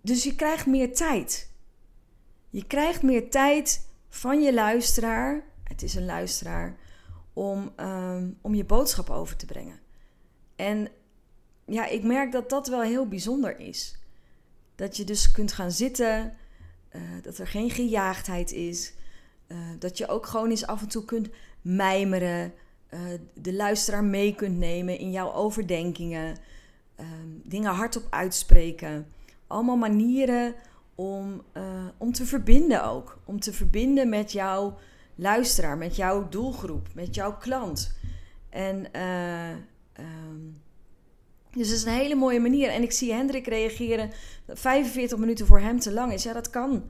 dus 0.00 0.24
je 0.24 0.34
krijgt 0.34 0.66
meer 0.66 0.94
tijd. 0.94 1.50
Je 2.50 2.66
krijgt 2.66 3.02
meer 3.02 3.30
tijd 3.30 3.88
van 4.08 4.42
je 4.42 4.54
luisteraar. 4.54 5.44
Het 5.64 5.82
is 5.82 5.94
een 5.94 6.04
luisteraar. 6.04 6.76
Om, 7.32 7.72
um, 7.76 8.38
om 8.40 8.54
je 8.54 8.64
boodschap 8.64 9.10
over 9.10 9.36
te 9.36 9.46
brengen. 9.46 9.80
En 10.56 10.88
ja, 11.64 11.86
ik 11.86 12.02
merk 12.02 12.32
dat 12.32 12.50
dat 12.50 12.68
wel 12.68 12.82
heel 12.82 13.08
bijzonder 13.08 13.58
is. 13.58 13.98
Dat 14.74 14.96
je 14.96 15.04
dus 15.04 15.30
kunt 15.30 15.52
gaan 15.52 15.72
zitten. 15.72 16.36
Uh, 16.96 17.22
dat 17.22 17.38
er 17.38 17.46
geen 17.46 17.70
gejaagdheid 17.70 18.52
is. 18.52 18.92
Uh, 19.48 19.58
dat 19.78 19.98
je 19.98 20.08
ook 20.08 20.26
gewoon 20.26 20.50
eens 20.50 20.66
af 20.66 20.80
en 20.80 20.88
toe 20.88 21.04
kunt 21.04 21.28
mijmeren. 21.62 22.52
Uh, 22.90 23.00
de 23.34 23.54
luisteraar 23.54 24.04
mee 24.04 24.34
kunt 24.34 24.58
nemen 24.58 24.98
in 24.98 25.10
jouw 25.10 25.32
overdenkingen 25.32 26.36
um, 27.00 27.40
dingen 27.44 27.72
hardop 27.72 28.06
uitspreken. 28.10 29.06
Allemaal 29.46 29.76
manieren 29.76 30.54
om, 30.94 31.42
om 31.96 32.12
te 32.12 32.26
verbinden 32.26 32.84
ook. 32.84 33.18
Om 33.24 33.40
te 33.40 33.52
verbinden 33.52 34.08
met 34.08 34.32
jouw 34.32 34.78
luisteraar, 35.14 35.78
met 35.78 35.96
jouw 35.96 36.28
doelgroep, 36.28 36.88
met 36.94 37.14
jouw 37.14 37.36
klant. 37.36 37.98
En 38.50 39.00
um, 39.98 40.56
dus 41.56 41.68
het 41.68 41.76
is 41.76 41.84
een 41.84 41.92
hele 41.92 42.14
mooie 42.14 42.40
manier. 42.40 42.68
En 42.68 42.82
ik 42.82 42.92
zie 42.92 43.12
Hendrik 43.12 43.46
reageren 43.46 44.10
dat 44.46 44.58
45 44.58 45.18
minuten 45.18 45.46
voor 45.46 45.60
hem 45.60 45.80
te 45.80 45.92
lang 45.92 46.12
is. 46.12 46.22
Ja, 46.22 46.32
dat 46.32 46.50
kan. 46.50 46.84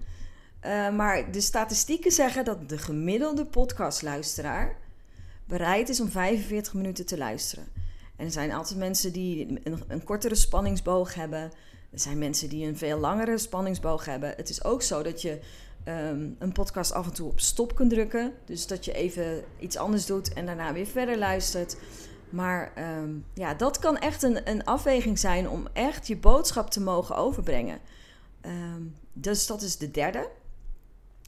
Uh, 0.65 0.91
maar 0.91 1.33
de 1.33 1.41
statistieken 1.41 2.13
zeggen 2.13 2.45
dat 2.45 2.69
de 2.69 2.79
gemiddelde 2.79 3.45
podcastluisteraar 3.45 4.77
bereid 5.45 5.89
is 5.89 6.01
om 6.01 6.09
45 6.09 6.75
minuten 6.75 7.07
te 7.07 7.19
luisteren. 7.19 7.67
En 8.17 8.25
er 8.25 8.33
zijn 8.33 8.53
altijd 8.53 8.79
mensen 8.79 9.13
die 9.13 9.61
een, 9.89 10.05
kortere 10.05 10.35
spanningsboog 10.35 11.15
hebben. 11.15 11.41
Er 11.91 12.01
zijn 12.01 12.19
mensen 12.19 12.49
die 12.49 12.67
een 12.67 12.77
veel 12.77 12.99
langere 12.99 13.39
spanningsboog 13.39 14.05
hebben. 14.05 14.35
Het 14.37 14.49
is 14.49 14.65
ook 14.65 14.83
zo 14.83 15.03
dat 15.03 15.23
je 15.23 15.39
um, 15.89 16.37
een 16.39 16.53
podcast 16.53 16.93
af 16.93 17.07
en 17.07 17.15
toe 17.15 17.29
op 17.29 17.41
stop 17.41 17.75
kunt 17.75 17.91
drukken. 17.91 18.33
Dus 18.45 18.67
dat 18.67 18.85
je 18.85 18.93
even 18.93 19.45
iets 19.59 19.77
anders 19.77 20.07
doet 20.07 20.33
en 20.33 20.47
daarna 20.47 20.73
weer 20.73 20.87
verder 20.87 21.19
luistert. 21.19 21.77
Maar 22.37 22.73
um, 22.99 23.27
ja, 23.35 23.55
dat 23.55 23.79
kan 23.79 23.99
echt 23.99 24.23
een, 24.23 24.51
een 24.51 24.65
afweging 24.65 25.19
zijn 25.19 25.49
om 25.49 25.67
echt 25.73 26.07
je 26.07 26.17
boodschap 26.17 26.71
te 26.71 26.81
mogen 26.81 27.17
overbrengen. 27.17 27.81
Um, 28.47 28.97
dus 29.13 29.47
dat 29.47 29.63
is 29.63 29.77
de 29.77 29.91
derde. 29.91 30.31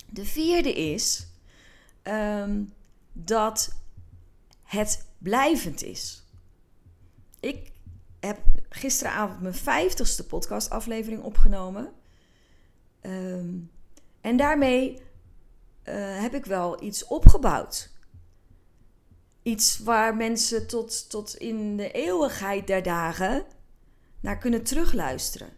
De 0.06 0.24
vierde 0.24 0.72
is 0.72 1.26
dat 3.12 3.74
het 4.62 5.06
blijvend 5.18 5.82
is. 5.82 6.22
Ik 7.40 7.72
heb 8.20 8.38
gisteravond 8.68 9.40
mijn 9.40 9.54
vijftigste 9.54 10.26
podcastaflevering 10.26 11.22
opgenomen. 11.22 11.92
Ehm, 13.00 13.54
en 14.20 14.36
daarmee 14.36 15.02
eh, 15.82 16.20
heb 16.20 16.34
ik 16.34 16.44
wel 16.44 16.82
iets 16.82 17.04
opgebouwd. 17.04 17.90
Iets 19.48 19.78
waar 19.78 20.16
mensen 20.16 20.66
tot, 20.66 21.10
tot 21.10 21.36
in 21.36 21.76
de 21.76 21.90
eeuwigheid 21.90 22.66
der 22.66 22.82
dagen 22.82 23.44
naar 24.20 24.38
kunnen 24.38 24.62
terugluisteren. 24.62 25.48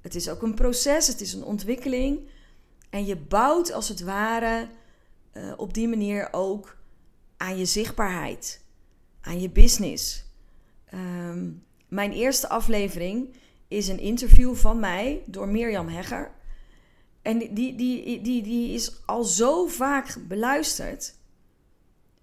Het 0.00 0.14
is 0.14 0.28
ook 0.28 0.42
een 0.42 0.54
proces, 0.54 1.06
het 1.06 1.20
is 1.20 1.32
een 1.32 1.44
ontwikkeling. 1.44 2.30
En 2.90 3.06
je 3.06 3.16
bouwt 3.16 3.72
als 3.72 3.88
het 3.88 4.00
ware 4.00 4.68
uh, 5.32 5.52
op 5.56 5.74
die 5.74 5.88
manier 5.88 6.28
ook 6.30 6.76
aan 7.36 7.58
je 7.58 7.64
zichtbaarheid, 7.64 8.64
aan 9.20 9.40
je 9.40 9.50
business. 9.50 10.24
Um, 10.94 11.64
mijn 11.88 12.12
eerste 12.12 12.48
aflevering 12.48 13.36
is 13.68 13.88
een 13.88 14.00
interview 14.00 14.54
van 14.54 14.80
mij 14.80 15.22
door 15.26 15.48
Mirjam 15.48 15.88
Hegger. 15.88 16.30
En 17.22 17.38
die, 17.38 17.52
die, 17.54 17.74
die, 17.74 18.20
die, 18.20 18.42
die 18.42 18.74
is 18.74 19.06
al 19.06 19.24
zo 19.24 19.66
vaak 19.66 20.16
beluisterd. 20.28 21.17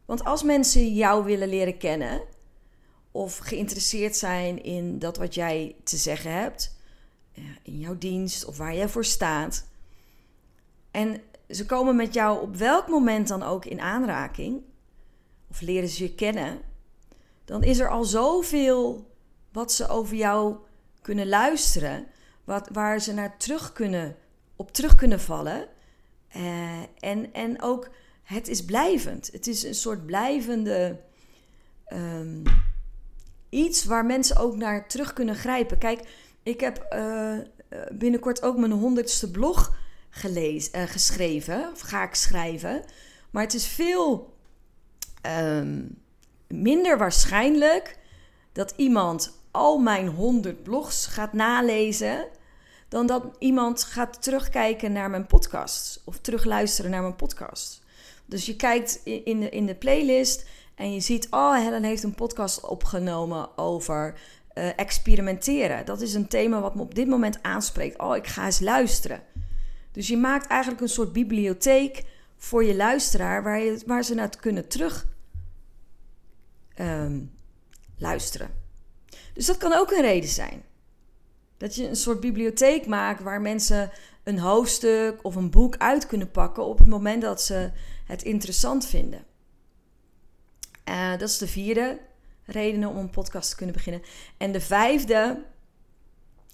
Want 0.05 0.23
als 0.23 0.43
mensen 0.43 0.93
jou 0.93 1.23
willen 1.23 1.47
leren 1.47 1.77
kennen 1.77 2.21
of 3.11 3.37
geïnteresseerd 3.37 4.15
zijn 4.15 4.63
in 4.63 4.99
dat 4.99 5.17
wat 5.17 5.33
jij 5.33 5.75
te 5.83 5.97
zeggen 5.97 6.31
hebt, 6.31 6.75
in 7.61 7.79
jouw 7.79 7.97
dienst 7.97 8.45
of 8.45 8.57
waar 8.57 8.75
jij 8.75 8.89
voor 8.89 9.05
staat, 9.05 9.67
en 10.91 11.21
ze 11.49 11.65
komen 11.65 11.95
met 11.95 12.13
jou 12.13 12.41
op 12.41 12.55
welk 12.55 12.87
moment 12.87 13.27
dan 13.27 13.43
ook 13.43 13.65
in 13.65 13.81
aanraking, 13.81 14.61
of 15.49 15.61
leren 15.61 15.89
ze 15.89 16.03
je 16.03 16.15
kennen, 16.15 16.61
dan 17.45 17.63
is 17.63 17.79
er 17.79 17.89
al 17.89 18.03
zoveel 18.03 19.09
wat 19.51 19.71
ze 19.71 19.87
over 19.87 20.15
jou 20.15 20.55
kunnen 21.01 21.27
luisteren, 21.27 22.07
wat, 22.43 22.69
waar 22.71 22.99
ze 22.99 23.13
naar 23.13 23.37
terug 23.37 23.73
kunnen, 23.73 24.15
op 24.55 24.71
terug 24.71 24.95
kunnen 24.95 25.19
vallen. 25.19 25.67
Uh, 26.35 26.79
en, 26.99 27.33
en 27.33 27.61
ook, 27.61 27.89
het 28.25 28.47
is 28.47 28.65
blijvend. 28.65 29.29
Het 29.31 29.47
is 29.47 29.63
een 29.63 29.75
soort 29.75 30.05
blijvende 30.05 30.99
um, 31.93 32.43
iets 33.49 33.85
waar 33.85 34.05
mensen 34.05 34.37
ook 34.37 34.55
naar 34.55 34.87
terug 34.87 35.13
kunnen 35.13 35.35
grijpen. 35.35 35.77
Kijk, 35.77 36.07
ik 36.43 36.59
heb 36.59 36.85
uh, 36.93 37.37
binnenkort 37.91 38.41
ook 38.41 38.57
mijn 38.57 38.71
honderdste 38.71 39.31
blog 39.31 39.75
gelezen, 40.09 40.79
uh, 40.79 40.83
geschreven, 40.83 41.69
of 41.71 41.79
ga 41.79 42.03
ik 42.03 42.15
schrijven. 42.15 42.83
Maar 43.31 43.43
het 43.43 43.53
is 43.53 43.67
veel 43.67 44.33
um, 45.21 46.01
minder 46.47 46.97
waarschijnlijk 46.97 47.97
dat 48.51 48.73
iemand 48.75 49.39
al 49.51 49.77
mijn 49.77 50.07
100 50.07 50.63
blogs 50.63 51.05
gaat 51.05 51.33
nalezen 51.33 52.27
dan 52.89 53.07
dat 53.07 53.25
iemand 53.39 53.83
gaat 53.83 54.23
terugkijken 54.23 54.91
naar 54.91 55.09
mijn 55.09 55.25
podcast 55.25 56.01
of 56.05 56.19
terugluisteren 56.19 56.91
naar 56.91 57.01
mijn 57.01 57.15
podcast. 57.15 57.84
Dus 58.25 58.45
je 58.45 58.55
kijkt 58.55 59.01
in 59.03 59.39
de, 59.39 59.49
in 59.49 59.65
de 59.65 59.75
playlist 59.75 60.45
en 60.75 60.93
je 60.93 60.99
ziet, 60.99 61.27
oh, 61.29 61.55
Helen 61.55 61.83
heeft 61.83 62.03
een 62.03 62.15
podcast 62.15 62.61
opgenomen 62.61 63.57
over 63.57 64.19
uh, 64.53 64.79
experimenteren. 64.79 65.85
Dat 65.85 66.01
is 66.01 66.13
een 66.13 66.27
thema 66.27 66.61
wat 66.61 66.75
me 66.75 66.81
op 66.81 66.95
dit 66.95 67.07
moment 67.07 67.43
aanspreekt. 67.43 67.99
Oh, 67.99 68.15
ik 68.15 68.27
ga 68.27 68.45
eens 68.45 68.59
luisteren. 68.59 69.23
Dus 69.91 70.07
je 70.07 70.17
maakt 70.17 70.47
eigenlijk 70.47 70.81
een 70.81 70.89
soort 70.89 71.13
bibliotheek 71.13 72.03
voor 72.37 72.63
je 72.63 72.75
luisteraar 72.75 73.43
waar, 73.43 73.59
je, 73.59 73.81
waar 73.85 74.03
ze 74.03 74.13
naar 74.13 74.29
kunnen 74.39 74.67
terug 74.67 75.07
ehm, 76.73 77.19
luisteren. 77.97 78.49
Dus 79.33 79.45
dat 79.45 79.57
kan 79.57 79.73
ook 79.73 79.91
een 79.91 80.01
reden 80.01 80.29
zijn. 80.29 80.63
Dat 81.57 81.75
je 81.75 81.87
een 81.87 81.95
soort 81.95 82.19
bibliotheek 82.19 82.85
maakt 82.85 83.21
waar 83.21 83.41
mensen 83.41 83.91
een 84.23 84.39
hoofdstuk 84.39 85.19
of 85.21 85.35
een 85.35 85.49
boek 85.49 85.77
uit 85.77 86.07
kunnen 86.07 86.31
pakken 86.31 86.65
op 86.65 86.77
het 86.77 86.87
moment 86.87 87.21
dat 87.21 87.41
ze 87.41 87.71
het 88.05 88.23
interessant 88.23 88.85
vinden. 88.85 89.25
Uh, 90.89 91.11
dat 91.11 91.29
is 91.29 91.37
de 91.37 91.47
vierde 91.47 91.99
reden 92.45 92.85
om 92.85 92.97
een 92.97 93.09
podcast 93.09 93.49
te 93.49 93.55
kunnen 93.55 93.75
beginnen. 93.75 94.01
En 94.37 94.51
de 94.51 94.61
vijfde, 94.61 95.43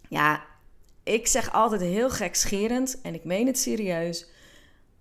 ja, 0.10 0.44
ik 1.04 1.28
zeg 1.28 1.54
altijd 1.54 1.82
heel 1.82 2.10
gekscherend 2.10 3.02
en 3.02 3.14
ik 3.14 3.24
meen 3.24 3.48
het 3.48 3.58
serieus. 3.58 4.30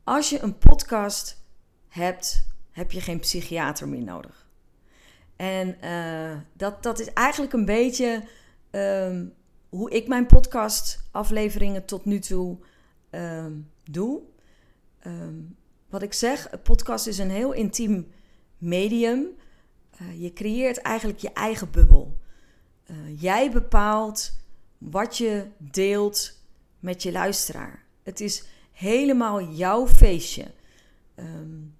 Als 0.05 0.31
je 0.31 0.43
een 0.43 0.59
podcast 0.59 1.45
hebt, 1.89 2.47
heb 2.71 2.93
je 2.93 3.01
geen 3.01 3.21
psychiater 3.21 3.89
meer 3.89 4.03
nodig. 4.03 4.49
En 5.37 5.77
uh, 5.85 6.41
dat, 6.53 6.83
dat 6.83 7.01
is 7.01 7.13
eigenlijk 7.13 7.53
een 7.53 7.65
beetje 7.65 8.25
um, 8.71 9.35
hoe 9.69 9.91
ik 9.91 10.09
mijn 10.09 10.27
podcast-afleveringen 10.27 11.85
tot 11.85 12.05
nu 12.05 12.19
toe 12.19 12.59
um, 13.11 13.71
doe. 13.85 14.21
Um, 15.07 15.57
wat 15.91 16.03
ik 16.03 16.13
zeg, 16.13 16.53
een 16.53 16.63
podcast 16.63 17.07
is 17.07 17.19
een 17.19 17.31
heel 17.31 17.53
intiem 17.53 18.13
medium. 18.59 19.27
Uh, 20.03 20.23
je 20.23 20.33
creëert 20.33 20.79
eigenlijk 20.79 21.19
je 21.19 21.33
eigen 21.33 21.71
bubbel. 21.71 22.19
Uh, 22.91 22.97
jij 23.21 23.51
bepaalt 23.51 24.33
wat 24.79 25.17
je 25.17 25.47
deelt 25.59 26.39
met 26.79 27.03
je 27.03 27.13
luisteraar. 27.13 27.85
Het 28.03 28.21
is 28.21 28.45
helemaal 28.73 29.43
jouw 29.43 29.87
feestje. 29.87 30.47
Um, 31.17 31.75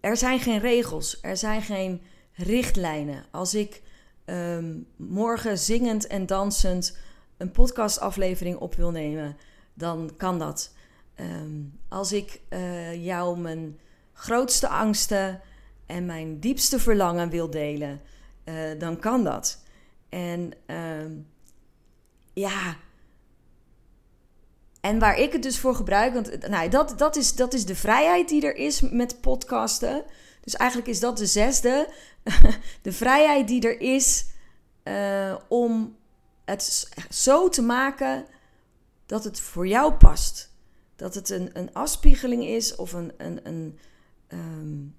er 0.00 0.16
zijn 0.16 0.40
geen 0.40 0.58
regels, 0.58 1.18
er 1.22 1.36
zijn 1.36 1.62
geen 1.62 2.02
richtlijnen. 2.32 3.24
Als 3.30 3.54
ik 3.54 3.82
um, 4.24 4.86
morgen 4.96 5.58
zingend 5.58 6.06
en 6.06 6.26
dansend 6.26 6.98
een 7.36 7.50
podcastaflevering 7.50 8.56
op 8.56 8.74
wil 8.74 8.90
nemen, 8.90 9.36
dan 9.74 10.10
kan 10.16 10.38
dat. 10.38 10.74
Um, 11.20 11.80
als 11.88 12.12
ik 12.12 12.40
uh, 12.50 13.04
jou 13.04 13.38
mijn 13.38 13.78
grootste 14.12 14.68
angsten 14.68 15.40
en 15.86 16.06
mijn 16.06 16.40
diepste 16.40 16.78
verlangen 16.78 17.30
wil 17.30 17.50
delen, 17.50 18.00
uh, 18.44 18.54
dan 18.78 18.98
kan 18.98 19.24
dat. 19.24 19.62
En 20.08 20.52
um, 20.66 21.26
ja. 22.32 22.76
En 24.80 24.98
waar 24.98 25.18
ik 25.18 25.32
het 25.32 25.42
dus 25.42 25.58
voor 25.58 25.74
gebruik, 25.74 26.14
want 26.14 26.48
nou, 26.48 26.68
dat, 26.68 26.94
dat, 26.98 27.16
is, 27.16 27.34
dat 27.34 27.54
is 27.54 27.66
de 27.66 27.76
vrijheid 27.76 28.28
die 28.28 28.46
er 28.46 28.56
is 28.56 28.80
met 28.80 29.20
podcasten. 29.20 30.04
Dus 30.40 30.54
eigenlijk 30.54 30.90
is 30.90 31.00
dat 31.00 31.16
de 31.16 31.26
zesde. 31.26 31.92
de 32.82 32.92
vrijheid 32.92 33.48
die 33.48 33.62
er 33.62 33.80
is 33.80 34.26
om 35.48 35.96
het 36.44 36.88
zo 37.10 37.48
te 37.48 37.62
maken 37.62 38.26
dat 39.06 39.24
het 39.24 39.40
voor 39.40 39.66
jou 39.66 39.92
past. 39.92 40.49
Dat 41.00 41.14
het 41.14 41.30
een, 41.30 41.50
een 41.52 41.72
afspiegeling 41.72 42.44
is 42.44 42.76
of 42.76 42.92
een, 42.92 43.12
een, 43.16 43.40
een 43.42 43.78
um, 44.28 44.96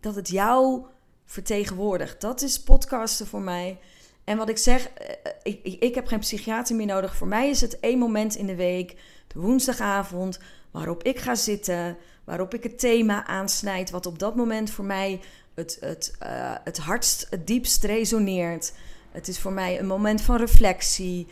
dat 0.00 0.14
het 0.14 0.28
jou 0.28 0.84
vertegenwoordigt. 1.24 2.20
Dat 2.20 2.42
is 2.42 2.62
podcasten 2.62 3.26
voor 3.26 3.40
mij. 3.40 3.78
En 4.24 4.36
wat 4.36 4.48
ik 4.48 4.58
zeg, 4.58 4.88
eh, 4.88 5.32
ik, 5.42 5.60
ik, 5.62 5.82
ik, 5.82 5.94
heb 5.94 6.06
geen 6.06 6.18
psychiater 6.18 6.76
meer 6.76 6.86
nodig. 6.86 7.16
Voor 7.16 7.26
mij 7.26 7.48
is 7.48 7.60
het 7.60 7.80
één 7.80 7.98
moment 7.98 8.36
in 8.36 8.46
de 8.46 8.54
week, 8.54 8.96
de 9.26 9.40
woensdagavond, 9.40 10.38
waarop 10.70 11.02
ik 11.02 11.18
ga 11.18 11.34
zitten, 11.34 11.96
waarop 12.24 12.54
ik 12.54 12.62
het 12.62 12.78
thema 12.78 13.26
aansnijd, 13.26 13.90
wat 13.90 14.06
op 14.06 14.18
dat 14.18 14.36
moment 14.36 14.70
voor 14.70 14.84
mij 14.84 15.20
het, 15.54 15.76
het, 15.80 16.16
uh, 16.22 16.54
het 16.64 16.78
hardst, 16.78 17.26
het 17.30 17.46
diepst 17.46 17.84
resoneert. 17.84 18.72
Het 19.10 19.28
is 19.28 19.38
voor 19.38 19.52
mij 19.52 19.78
een 19.78 19.86
moment 19.86 20.20
van 20.20 20.36
reflectie, 20.36 21.26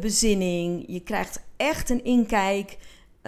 bezinning. 0.00 0.84
Je 0.86 1.00
krijgt 1.00 1.42
echt 1.56 1.90
een 1.90 2.04
inkijk 2.04 2.76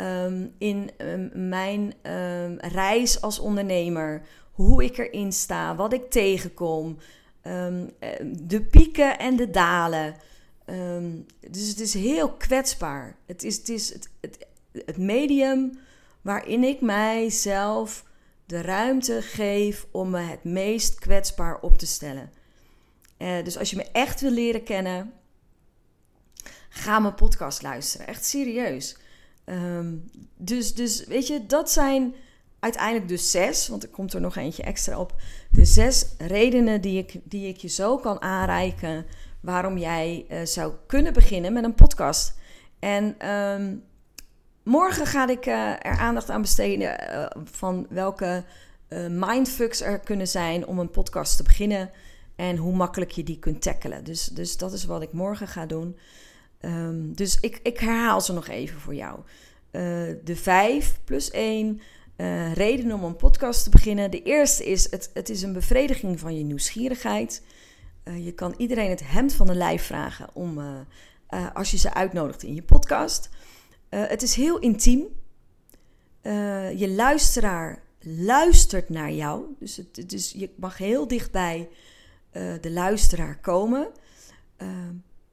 um, 0.00 0.54
in 0.58 0.90
um, 0.98 1.48
mijn 1.48 1.94
um, 2.02 2.58
reis 2.58 3.20
als 3.20 3.38
ondernemer. 3.38 4.22
Hoe 4.52 4.84
ik 4.84 4.98
erin 4.98 5.32
sta, 5.32 5.76
wat 5.76 5.92
ik 5.92 6.10
tegenkom. 6.10 6.98
de 8.22 8.66
pieken 8.70 9.18
en 9.18 9.36
de 9.36 9.50
dalen. 9.50 10.14
dus 11.50 11.68
het 11.68 11.80
is 11.80 11.94
heel 11.94 12.32
kwetsbaar. 12.32 13.16
Het 13.26 13.42
is, 13.42 13.56
het, 13.56 13.68
is 13.68 13.92
het, 13.92 14.08
het, 14.72 14.96
medium 14.96 15.78
waarin 16.20 16.64
ik 16.64 16.80
mijzelf 16.80 18.04
de 18.46 18.60
ruimte 18.60 19.22
geef 19.22 19.86
om 19.90 20.10
me 20.10 20.20
het 20.20 20.44
meest 20.44 20.98
kwetsbaar 20.98 21.60
op 21.60 21.78
te 21.78 21.86
stellen. 21.86 22.30
Uh, 23.18 23.44
dus 23.44 23.58
als 23.58 23.70
je 23.70 23.76
me 23.76 23.86
echt 23.92 24.20
wil 24.20 24.30
leren 24.30 24.62
kennen, 24.62 25.12
ga 26.68 26.98
mijn 26.98 27.14
podcast 27.14 27.62
luisteren. 27.62 28.06
Echt 28.06 28.24
serieus. 28.24 28.96
Um, 29.50 30.10
dus, 30.36 30.74
dus 30.74 31.06
weet 31.06 31.26
je, 31.26 31.46
dat 31.46 31.70
zijn 31.70 32.14
uiteindelijk 32.58 33.08
dus 33.08 33.30
zes, 33.30 33.68
want 33.68 33.82
er 33.82 33.88
komt 33.88 34.12
er 34.12 34.20
nog 34.20 34.36
eentje 34.36 34.62
extra 34.62 34.98
op. 34.98 35.14
De 35.50 35.64
zes 35.64 36.06
redenen 36.18 36.80
die 36.80 36.98
ik, 36.98 37.20
die 37.24 37.48
ik 37.48 37.56
je 37.56 37.68
zo 37.68 37.96
kan 37.96 38.22
aanreiken 38.22 39.06
waarom 39.40 39.78
jij 39.78 40.26
uh, 40.30 40.40
zou 40.44 40.72
kunnen 40.86 41.12
beginnen 41.12 41.52
met 41.52 41.64
een 41.64 41.74
podcast. 41.74 42.34
En 42.78 43.30
um, 43.30 43.84
morgen 44.62 45.06
ga 45.06 45.28
ik 45.28 45.46
uh, 45.46 45.70
er 45.70 45.98
aandacht 45.98 46.30
aan 46.30 46.40
besteden 46.40 47.14
uh, 47.14 47.26
van 47.44 47.86
welke 47.90 48.44
mindfucks 49.10 49.80
er 49.80 49.98
kunnen 49.98 50.28
zijn 50.28 50.66
om 50.66 50.78
een 50.78 50.90
podcast 50.90 51.36
te 51.36 51.42
beginnen 51.42 51.90
en 52.36 52.56
hoe 52.56 52.74
makkelijk 52.76 53.10
je 53.10 53.22
die 53.22 53.38
kunt 53.38 53.62
tackelen. 53.62 54.04
Dus, 54.04 54.24
dus 54.24 54.56
dat 54.56 54.72
is 54.72 54.84
wat 54.84 55.02
ik 55.02 55.12
morgen 55.12 55.48
ga 55.48 55.66
doen. 55.66 55.96
Um, 56.60 57.14
dus 57.14 57.40
ik, 57.40 57.60
ik 57.62 57.78
herhaal 57.78 58.20
ze 58.20 58.32
nog 58.32 58.48
even 58.48 58.80
voor 58.80 58.94
jou. 58.94 59.18
Uh, 59.18 59.82
de 60.24 60.36
vijf 60.36 61.00
plus 61.04 61.30
één 61.30 61.80
uh, 62.16 62.54
redenen 62.54 62.96
om 62.96 63.04
een 63.04 63.16
podcast 63.16 63.64
te 63.64 63.70
beginnen. 63.70 64.10
De 64.10 64.22
eerste 64.22 64.64
is, 64.64 64.90
het, 64.90 65.10
het 65.14 65.28
is 65.28 65.42
een 65.42 65.52
bevrediging 65.52 66.20
van 66.20 66.36
je 66.36 66.44
nieuwsgierigheid. 66.44 67.42
Uh, 68.04 68.24
je 68.24 68.32
kan 68.32 68.54
iedereen 68.56 68.90
het 68.90 69.08
hemd 69.10 69.34
van 69.34 69.46
de 69.46 69.54
lijf 69.54 69.82
vragen 69.82 70.28
om, 70.32 70.60
als 71.54 71.70
je 71.70 71.76
ze 71.76 71.94
uitnodigt 71.94 72.42
in 72.42 72.54
je 72.54 72.62
podcast. 72.62 73.28
het 73.88 74.22
is 74.22 74.34
heel 74.34 74.58
intiem. 74.58 75.06
je 76.76 76.92
luisteraar 76.96 77.82
luistert 78.00 78.88
naar 78.88 79.12
jou. 79.12 79.44
Dus, 79.58 79.76
het, 79.76 80.30
je 80.36 80.50
mag 80.56 80.78
heel 80.78 81.08
dichtbij 81.08 81.68
de 82.60 82.70
luisteraar 82.70 83.40
komen. 83.40 83.88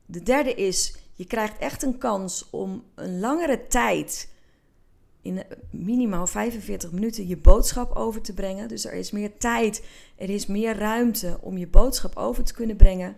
de 0.06 0.24
derde 0.24 0.54
is, 0.54 0.96
je 1.18 1.26
krijgt 1.26 1.58
echt 1.58 1.84
een 1.84 1.98
kans 1.98 2.48
om 2.50 2.84
een 2.96 3.20
langere 3.20 3.68
tijd, 3.68 4.30
in 5.22 5.44
minimaal 5.72 6.28
45 6.28 6.92
minuten, 6.92 7.28
je 7.28 7.38
boodschap 7.38 7.96
over 7.96 8.22
te 8.22 8.34
brengen. 8.34 8.68
Dus 8.68 8.86
er 8.86 8.94
is 8.94 9.12
meer 9.12 9.38
tijd, 9.38 9.84
er 10.16 10.30
is 10.30 10.46
meer 10.46 10.78
ruimte 10.78 11.38
om 11.42 11.58
je 11.58 11.68
boodschap 11.68 12.16
over 12.16 12.44
te 12.44 12.54
kunnen 12.54 12.76
brengen. 12.76 13.18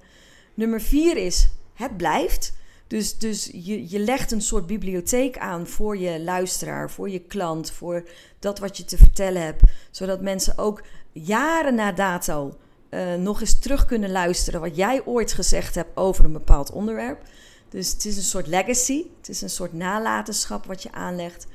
Nummer 0.53 0.81
vier 0.81 1.17
is, 1.17 1.49
het 1.73 1.97
blijft. 1.97 2.57
Dus, 2.87 3.17
dus 3.17 3.49
je, 3.53 3.89
je 3.89 3.99
legt 3.99 4.31
een 4.31 4.41
soort 4.41 4.67
bibliotheek 4.67 5.37
aan 5.37 5.67
voor 5.67 5.97
je 5.97 6.21
luisteraar, 6.21 6.91
voor 6.91 7.09
je 7.09 7.19
klant, 7.19 7.71
voor 7.71 8.09
dat 8.39 8.59
wat 8.59 8.77
je 8.77 8.85
te 8.85 8.97
vertellen 8.97 9.41
hebt. 9.41 9.63
Zodat 9.91 10.21
mensen 10.21 10.57
ook 10.57 10.83
jaren 11.11 11.75
na 11.75 11.91
dato 11.91 12.57
uh, 12.89 13.13
nog 13.13 13.41
eens 13.41 13.59
terug 13.59 13.85
kunnen 13.85 14.11
luisteren 14.11 14.61
wat 14.61 14.75
jij 14.75 15.05
ooit 15.05 15.33
gezegd 15.33 15.75
hebt 15.75 15.97
over 15.97 16.25
een 16.25 16.33
bepaald 16.33 16.71
onderwerp. 16.71 17.23
Dus 17.69 17.91
het 17.91 18.05
is 18.05 18.17
een 18.17 18.23
soort 18.23 18.47
legacy. 18.47 19.03
Het 19.17 19.29
is 19.29 19.41
een 19.41 19.49
soort 19.49 19.73
nalatenschap 19.73 20.65
wat 20.65 20.83
je 20.83 20.91
aanlegt. 20.91 21.47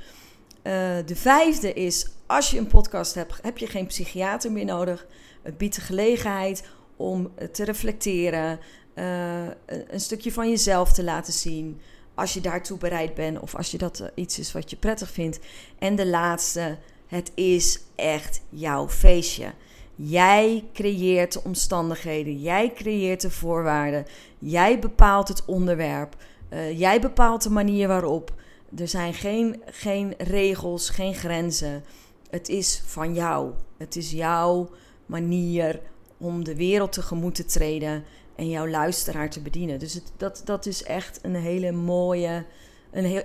Uh, 0.62 0.72
de 1.06 1.16
vijfde 1.16 1.72
is, 1.72 2.06
als 2.26 2.50
je 2.50 2.58
een 2.58 2.66
podcast 2.66 3.14
hebt, 3.14 3.38
heb 3.42 3.58
je 3.58 3.66
geen 3.66 3.86
psychiater 3.86 4.52
meer 4.52 4.64
nodig. 4.64 5.06
Het 5.42 5.58
biedt 5.58 5.74
de 5.74 5.80
gelegenheid 5.80 6.64
om 6.96 7.32
te 7.52 7.64
reflecteren, 7.64 8.60
uh, 8.94 9.46
een 9.66 10.00
stukje 10.00 10.32
van 10.32 10.48
jezelf 10.48 10.92
te 10.92 11.04
laten 11.04 11.32
zien. 11.32 11.80
Als 12.14 12.34
je 12.34 12.40
daartoe 12.40 12.78
bereid 12.78 13.14
bent 13.14 13.40
of 13.40 13.54
als 13.54 13.70
je 13.70 13.78
dat 13.78 14.10
iets 14.14 14.38
is 14.38 14.52
wat 14.52 14.70
je 14.70 14.76
prettig 14.76 15.10
vindt. 15.10 15.38
En 15.78 15.96
de 15.96 16.06
laatste, 16.06 16.78
het 17.06 17.32
is 17.34 17.80
echt 17.94 18.40
jouw 18.48 18.88
feestje. 18.88 19.52
Jij 19.96 20.64
creëert 20.72 21.32
de 21.32 21.40
omstandigheden, 21.44 22.40
jij 22.40 22.72
creëert 22.74 23.20
de 23.20 23.30
voorwaarden, 23.30 24.06
jij 24.38 24.78
bepaalt 24.78 25.28
het 25.28 25.44
onderwerp, 25.44 26.16
uh, 26.52 26.78
jij 26.78 27.00
bepaalt 27.00 27.42
de 27.42 27.50
manier 27.50 27.88
waarop. 27.88 28.32
Er 28.76 28.88
zijn 28.88 29.14
geen, 29.14 29.62
geen 29.66 30.14
regels, 30.18 30.90
geen 30.90 31.14
grenzen. 31.14 31.84
Het 32.30 32.48
is 32.48 32.82
van 32.86 33.14
jou. 33.14 33.52
Het 33.76 33.96
is 33.96 34.10
jouw 34.10 34.68
manier 35.06 35.80
om 36.18 36.44
de 36.44 36.56
wereld 36.56 36.92
tegemoet 36.92 37.34
te 37.34 37.44
treden 37.44 38.04
en 38.36 38.48
jouw 38.48 38.68
luisteraar 38.68 39.30
te 39.30 39.40
bedienen. 39.40 39.78
Dus 39.78 40.00
dat, 40.16 40.42
dat 40.44 40.66
is 40.66 40.82
echt 40.82 41.18
een 41.22 41.34
hele 41.34 41.72
mooie. 41.72 42.44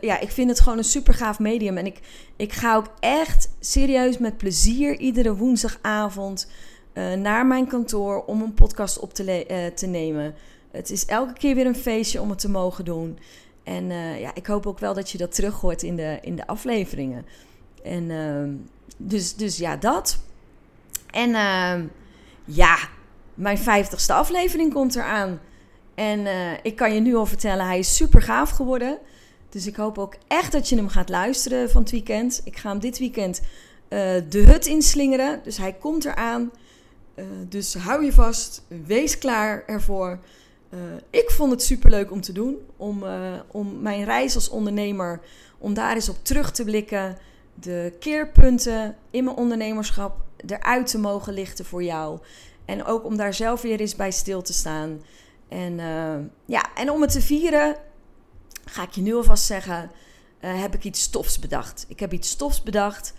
Ja, 0.01 0.19
ik 0.19 0.31
vind 0.31 0.49
het 0.49 0.59
gewoon 0.59 0.77
een 0.77 0.83
super 0.83 1.13
gaaf 1.13 1.39
medium. 1.39 1.77
En 1.77 1.85
ik, 1.85 1.99
ik 2.35 2.53
ga 2.53 2.75
ook 2.75 2.89
echt 2.99 3.49
serieus 3.59 4.17
met 4.17 4.37
plezier 4.37 4.99
iedere 4.99 5.35
woensdagavond 5.35 6.47
eh, 6.93 7.13
naar 7.13 7.45
mijn 7.45 7.67
kantoor 7.67 8.23
om 8.25 8.41
een 8.41 8.53
podcast 8.53 8.99
op 8.99 9.13
te, 9.13 9.45
uh, 9.51 9.65
te 9.75 9.87
nemen. 9.87 10.35
Het 10.71 10.89
is 10.89 11.05
elke 11.05 11.33
keer 11.33 11.55
weer 11.55 11.65
een 11.65 11.75
feestje 11.75 12.21
om 12.21 12.29
het 12.29 12.39
te 12.39 12.49
mogen 12.49 12.85
doen. 12.85 13.19
En 13.63 13.89
uh, 13.89 14.19
ja, 14.19 14.31
ik 14.33 14.45
hoop 14.45 14.65
ook 14.65 14.79
wel 14.79 14.93
dat 14.93 15.09
je 15.09 15.17
dat 15.17 15.35
terug 15.35 15.59
hoort 15.59 15.83
in 15.83 15.95
de, 15.95 16.17
in 16.21 16.35
de 16.35 16.47
afleveringen. 16.47 17.25
En 17.83 18.11
ehm, 18.11 18.53
dus, 18.97 19.35
dus 19.35 19.57
ja, 19.57 19.75
dat. 19.75 20.19
En 21.11 21.35
ehm, 21.35 21.85
ja, 22.45 22.77
mijn 23.33 23.57
vijftigste 23.57 24.13
aflevering 24.13 24.73
komt 24.73 24.95
eraan. 24.95 25.39
En 25.95 26.27
ik 26.63 26.75
kan 26.75 26.93
je 26.93 26.99
nu 26.99 27.15
al 27.15 27.25
vertellen, 27.25 27.65
hij 27.65 27.79
is 27.79 27.95
super 27.95 28.21
gaaf 28.21 28.49
geworden. 28.49 28.99
Dus 29.49 29.67
ik 29.67 29.75
hoop 29.75 29.97
ook 29.97 30.15
echt 30.27 30.51
dat 30.51 30.69
je 30.69 30.75
hem 30.75 30.89
gaat 30.89 31.09
luisteren 31.09 31.69
van 31.69 31.81
het 31.81 31.91
weekend. 31.91 32.41
Ik 32.43 32.57
ga 32.57 32.69
hem 32.69 32.79
dit 32.79 32.99
weekend 32.99 33.41
de 34.29 34.43
hut 34.45 34.65
inslingeren. 34.65 35.39
Dus 35.43 35.57
hij 35.57 35.73
komt 35.73 36.05
eraan. 36.05 36.51
Uh, 37.15 37.25
dus 37.49 37.73
hou 37.73 38.05
je 38.05 38.13
vast, 38.13 38.65
wees 38.85 39.17
klaar 39.17 39.63
ervoor. 39.65 40.19
Uh, 40.69 40.79
ik 41.09 41.29
vond 41.29 41.51
het 41.51 41.63
superleuk 41.63 42.11
om 42.11 42.21
te 42.21 42.31
doen, 42.31 42.57
om, 42.77 43.03
om 43.51 43.81
mijn 43.81 44.03
reis 44.03 44.35
als 44.35 44.49
ondernemer, 44.49 45.21
om 45.57 45.73
daar 45.73 45.95
eens 45.95 46.09
op 46.09 46.17
terug 46.21 46.51
te 46.51 46.63
blikken. 46.63 47.17
De 47.53 47.93
keerpunten 47.99 48.95
in 49.11 49.23
mijn 49.23 49.35
ondernemerschap 49.35 50.21
eruit 50.47 50.87
te 50.87 50.99
mogen 50.99 51.33
lichten 51.33 51.65
voor 51.65 51.83
jou. 51.83 52.19
En 52.65 52.85
ook 52.85 53.05
om 53.05 53.17
daar 53.17 53.33
zelf 53.33 53.61
weer 53.61 53.79
eens 53.79 53.95
bij 53.95 54.11
stil 54.11 54.41
te 54.41 54.53
staan. 54.53 55.01
En, 55.47 55.75
ja, 56.45 56.75
en 56.75 56.91
om 56.91 57.01
het 57.01 57.11
te 57.11 57.21
vieren, 57.21 57.75
ga 58.69 58.83
ik 58.83 58.91
je 58.91 59.01
nu 59.01 59.15
alvast 59.15 59.45
zeggen, 59.45 59.91
heb 60.39 60.73
ik 60.73 60.83
iets 60.83 61.01
stofs 61.01 61.39
bedacht. 61.39 61.85
Ik 61.87 61.99
heb 61.99 62.13
iets 62.13 62.29
stofs 62.29 62.63
bedacht, 62.63 63.13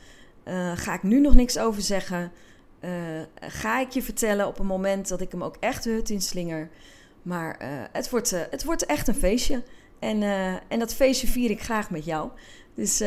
ga 0.74 0.94
ik 0.94 1.02
nu 1.02 1.20
nog 1.20 1.34
niks 1.34 1.58
over 1.58 1.82
zeggen. 1.82 2.32
Uh, 2.84 2.90
ga 3.40 3.80
ik 3.80 3.90
je 3.90 4.02
vertellen 4.02 4.46
op 4.46 4.58
een 4.58 4.66
moment 4.66 5.08
dat 5.08 5.20
ik 5.20 5.32
hem 5.32 5.42
ook 5.42 5.56
echt 5.60 5.84
de 5.84 5.90
hut 5.90 6.10
inslinger. 6.10 6.68
Maar 7.22 7.56
het, 7.92 8.10
wordt, 8.10 8.30
het 8.50 8.64
wordt 8.64 8.86
echt 8.86 9.08
een 9.08 9.14
feestje. 9.14 9.62
En, 9.98 10.22
en 10.68 10.78
dat 10.78 10.94
feestje 10.94 11.26
vier 11.26 11.50
ik 11.50 11.62
graag 11.62 11.90
met 11.90 12.04
jou. 12.04 12.30
Dus 12.74 12.98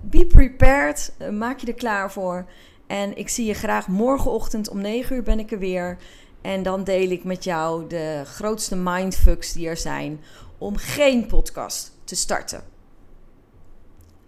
be 0.00 0.26
prepared. 0.28 1.12
maak 1.32 1.58
je 1.58 1.66
er 1.66 1.74
klaar 1.74 2.12
voor. 2.12 2.46
En 2.88 3.16
ik 3.16 3.28
zie 3.28 3.46
je 3.46 3.54
graag 3.54 3.88
morgenochtend 3.88 4.68
om 4.68 4.80
9 4.80 5.16
uur 5.16 5.22
ben 5.22 5.38
ik 5.38 5.52
er 5.52 5.58
weer. 5.58 5.96
En 6.40 6.62
dan 6.62 6.84
deel 6.84 7.10
ik 7.10 7.24
met 7.24 7.44
jou 7.44 7.86
de 7.86 8.22
grootste 8.24 8.76
mindfucks 8.76 9.52
die 9.52 9.68
er 9.68 9.76
zijn 9.76 10.20
om 10.58 10.76
geen 10.76 11.26
podcast 11.26 11.92
te 12.04 12.16
starten. 12.16 12.62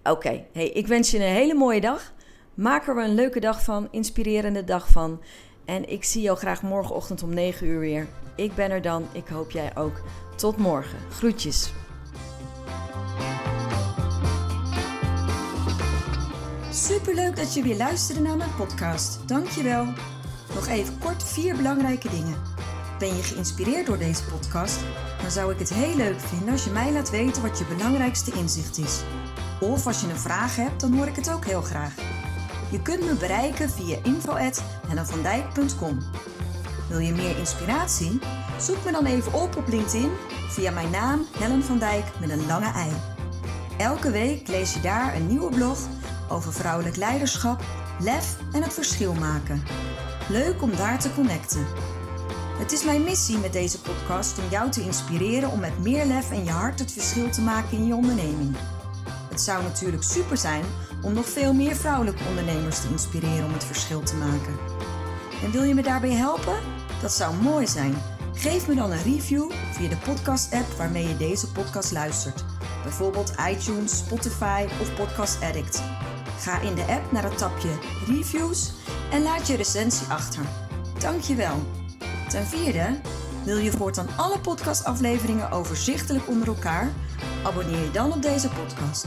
Oké, 0.03 0.45
hey, 0.53 0.69
ik 0.69 0.87
wens 0.87 1.11
je 1.11 1.19
een 1.19 1.35
hele 1.35 1.55
mooie 1.55 1.81
dag. 1.81 2.13
Maak 2.55 2.89
er 2.89 2.97
een 2.97 3.15
leuke 3.15 3.41
dag 3.41 3.65
van, 3.65 3.89
inspirerende 3.91 4.65
dag 4.65 4.89
van. 4.89 5.21
En 5.65 5.89
ik 5.89 6.05
zie 6.05 6.23
jou 6.23 6.39
graag 6.39 6.63
morgenochtend 6.63 7.23
om 7.23 7.35
9 7.35 7.67
uur 7.67 7.81
weer. 7.81 8.09
Ik 8.37 8.55
ben 8.55 8.71
er 8.71 8.83
dan, 8.83 9.07
ik 9.13 9.29
hoop 9.29 9.51
jij 9.51 9.77
ook. 9.77 10.03
Tot 10.37 10.57
morgen. 10.57 10.99
Groetjes. 11.11 11.73
Superleuk 16.73 17.37
dat 17.37 17.55
je 17.55 17.63
weer 17.63 17.77
luisterde 17.77 18.21
naar 18.21 18.37
mijn 18.37 18.55
podcast. 18.57 19.29
Dankjewel. 19.29 19.85
Nog 20.55 20.67
even 20.69 20.99
kort 20.99 21.23
vier 21.23 21.57
belangrijke 21.57 22.09
dingen. 22.09 22.37
Ben 23.01 23.17
je 23.17 23.23
geïnspireerd 23.23 23.87
door 23.87 23.99
deze 23.99 24.25
podcast? 24.25 24.81
Dan 25.21 25.31
zou 25.31 25.53
ik 25.53 25.59
het 25.59 25.69
heel 25.69 25.97
leuk 25.97 26.21
vinden 26.21 26.53
als 26.53 26.65
je 26.65 26.71
mij 26.71 26.93
laat 26.93 27.11
weten 27.11 27.43
wat 27.43 27.59
je 27.59 27.65
belangrijkste 27.65 28.33
inzicht 28.33 28.79
is. 28.79 29.01
Of 29.61 29.87
als 29.87 30.01
je 30.01 30.09
een 30.09 30.17
vraag 30.17 30.57
hebt, 30.57 30.81
dan 30.81 30.95
hoor 30.95 31.07
ik 31.07 31.17
het 31.17 31.31
ook 31.31 31.45
heel 31.45 31.63
graag. 31.63 31.95
Je 32.71 32.83
kunt 32.83 33.05
me 33.05 33.15
bereiken 33.15 33.71
via 33.71 33.99
info.hellenvandijk.com. 34.03 35.99
Wil 36.89 36.99
je 36.99 37.13
meer 37.13 37.39
inspiratie? 37.39 38.19
Zoek 38.59 38.85
me 38.85 38.93
dan 38.93 39.07
even 39.07 39.33
op 39.33 39.57
op 39.57 39.69
LinkedIn 39.69 40.11
via 40.49 40.71
mijn 40.71 40.91
naam 40.91 41.27
Helen 41.39 41.63
van 41.63 41.79
Dijk 41.79 42.05
met 42.19 42.31
een 42.31 42.47
lange 42.47 42.73
ei. 42.73 42.91
Elke 43.79 44.11
week 44.11 44.49
lees 44.49 44.75
je 44.75 44.81
daar 44.81 45.15
een 45.15 45.27
nieuwe 45.27 45.51
blog 45.51 45.79
over 46.29 46.53
vrouwelijk 46.53 46.97
leiderschap, 46.97 47.63
lef 48.01 48.37
en 48.53 48.63
het 48.63 48.73
verschil 48.73 49.15
maken. 49.15 49.63
Leuk 50.29 50.63
om 50.63 50.77
daar 50.77 50.99
te 50.99 51.15
connecten. 51.15 51.67
Het 52.61 52.73
is 52.73 52.85
mijn 52.85 53.03
missie 53.03 53.39
met 53.39 53.53
deze 53.53 53.81
podcast 53.81 54.39
om 54.39 54.45
jou 54.51 54.71
te 54.71 54.83
inspireren 54.83 55.51
om 55.51 55.61
met 55.61 55.79
meer 55.79 56.05
lef 56.05 56.31
en 56.31 56.45
je 56.45 56.51
hart 56.51 56.79
het 56.79 56.93
verschil 56.93 57.31
te 57.31 57.41
maken 57.41 57.77
in 57.77 57.87
je 57.87 57.95
onderneming. 57.95 58.57
Het 59.31 59.41
zou 59.41 59.63
natuurlijk 59.63 60.03
super 60.03 60.37
zijn 60.37 60.65
om 61.03 61.13
nog 61.13 61.29
veel 61.29 61.53
meer 61.53 61.77
vrouwelijke 61.77 62.25
ondernemers 62.29 62.81
te 62.81 62.89
inspireren 62.89 63.45
om 63.45 63.53
het 63.53 63.65
verschil 63.65 64.03
te 64.03 64.15
maken. 64.15 64.59
En 65.43 65.51
wil 65.51 65.63
je 65.63 65.75
me 65.75 65.83
daarbij 65.83 66.13
helpen? 66.13 66.57
Dat 67.03 67.13
zou 67.13 67.35
mooi 67.35 67.67
zijn. 67.67 67.95
Geef 68.35 68.69
me 68.69 68.75
dan 68.75 68.91
een 68.91 69.03
review 69.03 69.51
via 69.73 69.89
de 69.89 69.97
podcast-app 69.97 70.73
waarmee 70.77 71.09
je 71.09 71.17
deze 71.17 71.53
podcast 71.53 71.93
luistert. 71.93 72.45
Bijvoorbeeld 72.83 73.35
iTunes, 73.51 73.99
Spotify 73.99 74.67
of 74.81 74.95
Podcast 74.95 75.43
Addict. 75.43 75.83
Ga 76.39 76.61
in 76.61 76.75
de 76.75 76.85
app 76.85 77.13
naar 77.13 77.25
het 77.25 77.39
tapje 77.39 77.79
Reviews 78.07 78.73
en 79.11 79.23
laat 79.23 79.47
je 79.47 79.57
recensie 79.57 80.07
achter. 80.07 80.43
Dankjewel. 80.99 81.80
Ten 82.31 82.47
vierde, 82.47 83.01
wil 83.45 83.57
je 83.57 83.71
voortaan 83.71 84.09
alle 84.17 84.39
podcastafleveringen 84.39 85.51
overzichtelijk 85.51 86.29
onder 86.29 86.49
elkaar? 86.49 86.91
Abonneer 87.45 87.85
je 87.85 87.91
dan 87.91 88.13
op 88.13 88.23
deze 88.23 88.49
podcast. 88.49 89.07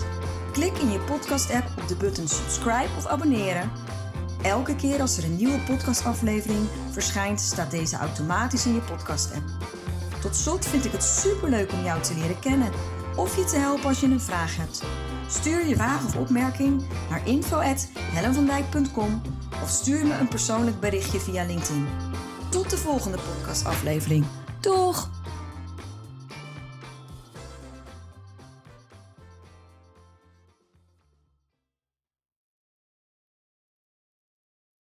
Klik 0.52 0.78
in 0.78 0.92
je 0.92 1.00
podcast-app 1.00 1.68
op 1.82 1.88
de 1.88 1.96
button 1.96 2.28
subscribe 2.28 2.90
of 2.98 3.06
abonneren. 3.06 3.72
Elke 4.42 4.76
keer 4.76 5.02
als 5.02 5.18
er 5.18 5.24
een 5.24 5.36
nieuwe 5.36 5.60
podcastaflevering 5.60 6.68
verschijnt, 6.92 7.42
staat 7.42 7.72
deze 7.72 7.98
automatisch 7.98 8.66
in 8.66 8.74
je 8.74 8.82
podcast-app. 8.82 9.46
Tot 10.22 10.36
slot 10.36 10.66
vind 10.66 10.86
ik 10.86 10.92
het 10.92 11.04
superleuk 11.04 11.72
om 11.72 11.84
jou 11.84 12.02
te 12.02 12.14
leren 12.14 12.40
kennen 12.40 12.72
of 13.16 13.36
je 13.36 13.44
te 13.44 13.58
helpen 13.58 13.86
als 13.86 14.00
je 14.00 14.08
een 14.08 14.22
vraag 14.22 14.58
hebt. 14.58 14.84
Stuur 15.28 15.68
je 15.68 15.76
vraag 15.76 16.06
of 16.06 16.16
opmerking 16.16 16.84
naar 17.10 17.28
info@hellenvandijk.com 17.28 19.22
of 19.64 19.70
stuur 19.70 20.06
me 20.06 20.14
een 20.14 20.28
persoonlijk 20.28 20.80
berichtje 20.80 21.20
via 21.20 21.46
LinkedIn. 21.46 21.88
Tot 22.54 22.70
de 22.70 22.78
volgende 22.78 23.18
podcastaflevering. 23.18 24.26
Doeg! 24.60 25.10